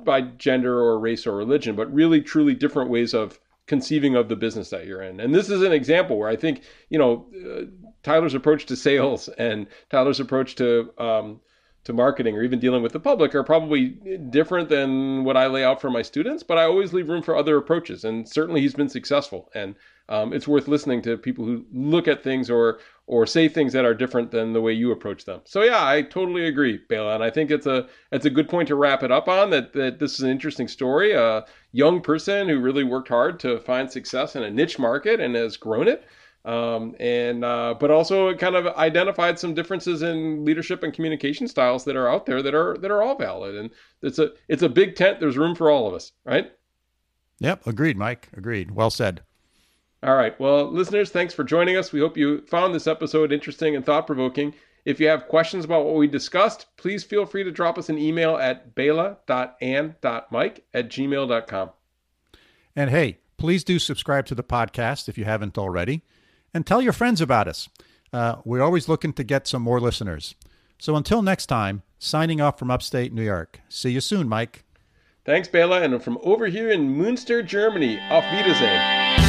by 0.04 0.20
gender 0.20 0.78
or 0.78 0.98
race 0.98 1.26
or 1.26 1.36
religion, 1.36 1.74
but 1.74 1.92
really 1.92 2.20
truly 2.20 2.54
different 2.54 2.90
ways 2.90 3.12
of 3.14 3.40
conceiving 3.66 4.14
of 4.14 4.28
the 4.28 4.36
business 4.36 4.70
that 4.70 4.86
you're 4.86 5.02
in. 5.02 5.20
And 5.20 5.34
this 5.34 5.48
is 5.50 5.62
an 5.62 5.72
example 5.72 6.18
where 6.18 6.28
I 6.28 6.36
think, 6.36 6.62
you 6.90 6.98
know, 6.98 7.26
uh, 7.34 7.64
Tyler's 8.02 8.34
approach 8.34 8.66
to 8.66 8.76
sales 8.76 9.28
and 9.38 9.66
Tyler's 9.90 10.20
approach 10.20 10.54
to 10.56 10.92
um, 10.98 11.40
to 11.84 11.92
marketing 11.92 12.36
or 12.36 12.42
even 12.42 12.58
dealing 12.58 12.82
with 12.82 12.92
the 12.92 13.00
public 13.00 13.34
are 13.34 13.42
probably 13.42 13.88
different 14.30 14.68
than 14.68 15.22
what 15.22 15.36
I 15.36 15.46
lay 15.46 15.64
out 15.64 15.80
for 15.80 15.90
my 15.90 16.02
students, 16.02 16.42
but 16.42 16.58
I 16.58 16.64
always 16.64 16.92
leave 16.92 17.08
room 17.08 17.22
for 17.22 17.36
other 17.36 17.56
approaches. 17.56 18.04
And 18.04 18.28
certainly 18.28 18.60
he's 18.60 18.74
been 18.74 18.88
successful. 18.88 19.50
And 19.54 19.74
um, 20.08 20.32
it's 20.32 20.48
worth 20.48 20.68
listening 20.68 21.02
to 21.02 21.16
people 21.16 21.44
who 21.44 21.64
look 21.72 22.08
at 22.08 22.22
things 22.22 22.50
or 22.50 22.78
or 23.06 23.26
say 23.26 23.48
things 23.48 23.74
that 23.74 23.84
are 23.84 23.92
different 23.92 24.30
than 24.30 24.54
the 24.54 24.60
way 24.60 24.72
you 24.72 24.90
approach 24.90 25.26
them. 25.26 25.40
So 25.44 25.62
yeah, 25.62 25.86
I 25.86 26.02
totally 26.02 26.46
agree, 26.46 26.78
Bela, 26.88 27.14
and 27.14 27.24
I 27.24 27.30
think 27.30 27.50
it's 27.50 27.66
a 27.66 27.86
it's 28.12 28.26
a 28.26 28.30
good 28.30 28.48
point 28.48 28.68
to 28.68 28.76
wrap 28.76 29.02
it 29.02 29.12
up 29.12 29.28
on. 29.28 29.50
That 29.50 29.72
that 29.74 29.98
this 29.98 30.14
is 30.14 30.20
an 30.20 30.30
interesting 30.30 30.68
story. 30.68 31.12
A 31.12 31.44
young 31.72 32.00
person 32.00 32.48
who 32.48 32.60
really 32.60 32.84
worked 32.84 33.08
hard 33.08 33.40
to 33.40 33.60
find 33.60 33.90
success 33.90 34.36
in 34.36 34.42
a 34.42 34.50
niche 34.50 34.78
market 34.78 35.20
and 35.20 35.34
has 35.34 35.56
grown 35.56 35.88
it 35.88 36.06
um, 36.44 36.94
and 37.00 37.42
uh, 37.42 37.74
but 37.78 37.90
also 37.90 38.28
it 38.28 38.38
kind 38.38 38.54
of 38.54 38.66
identified 38.76 39.38
some 39.38 39.54
differences 39.54 40.02
in 40.02 40.44
leadership 40.44 40.82
and 40.82 40.92
communication 40.92 41.48
styles 41.48 41.84
that 41.84 41.96
are 41.96 42.08
out 42.08 42.26
there 42.26 42.42
that 42.42 42.54
are 42.54 42.76
that 42.78 42.90
are 42.90 43.02
all 43.02 43.16
valid. 43.16 43.54
And 43.54 43.70
it's 44.02 44.18
a 44.18 44.32
it's 44.48 44.62
a 44.62 44.68
big 44.68 44.94
tent. 44.94 45.20
There's 45.20 45.38
room 45.38 45.54
for 45.54 45.70
all 45.70 45.88
of 45.88 45.94
us 45.94 46.12
right? 46.24 46.52
Yep. 47.40 47.66
Agreed 47.66 47.96
mike. 47.96 48.28
Agreed. 48.36 48.72
Well 48.72 48.90
said. 48.90 49.22
All 50.02 50.14
right. 50.16 50.38
Well 50.38 50.70
listeners 50.70 51.10
thanks 51.10 51.32
for 51.32 51.44
joining 51.44 51.76
us. 51.76 51.92
We 51.92 52.00
hope 52.00 52.16
you 52.16 52.42
found 52.42 52.74
this 52.74 52.86
episode 52.86 53.32
interesting 53.32 53.74
and 53.74 53.84
thought-provoking. 53.84 54.54
If 54.84 55.00
you 55.00 55.08
have 55.08 55.28
questions 55.28 55.64
about 55.64 55.86
what 55.86 55.94
we 55.94 56.06
discussed 56.06 56.66
please 56.76 57.04
feel 57.04 57.24
free 57.24 57.44
to 57.44 57.50
drop 57.50 57.78
us 57.78 57.88
an 57.88 57.96
email 57.96 58.36
at 58.36 58.74
bela.and.mike 58.74 60.64
at 60.74 60.90
gmail.com 60.90 61.70
and 62.76 62.90
hey 62.90 63.18
please 63.38 63.64
do 63.64 63.78
subscribe 63.78 64.26
to 64.26 64.34
the 64.34 64.44
podcast 64.44 65.08
if 65.08 65.16
you 65.16 65.24
haven't 65.24 65.56
already 65.56 66.02
and 66.54 66.66
tell 66.66 66.80
your 66.80 66.92
friends 66.92 67.20
about 67.20 67.48
us. 67.48 67.68
Uh, 68.12 68.36
we're 68.44 68.62
always 68.62 68.88
looking 68.88 69.12
to 69.12 69.24
get 69.24 69.46
some 69.46 69.60
more 69.60 69.80
listeners. 69.80 70.36
So 70.78 70.96
until 70.96 71.20
next 71.20 71.46
time, 71.46 71.82
signing 71.98 72.40
off 72.40 72.58
from 72.58 72.70
upstate 72.70 73.12
New 73.12 73.24
York. 73.24 73.60
See 73.68 73.90
you 73.90 74.00
soon, 74.00 74.28
Mike. 74.28 74.64
Thanks, 75.24 75.48
Bela. 75.48 75.82
And 75.82 76.02
from 76.02 76.18
over 76.22 76.46
here 76.46 76.70
in 76.70 76.96
Munster, 76.96 77.42
Germany, 77.42 77.98
auf 78.10 78.24
Wiedersehen. 78.32 79.23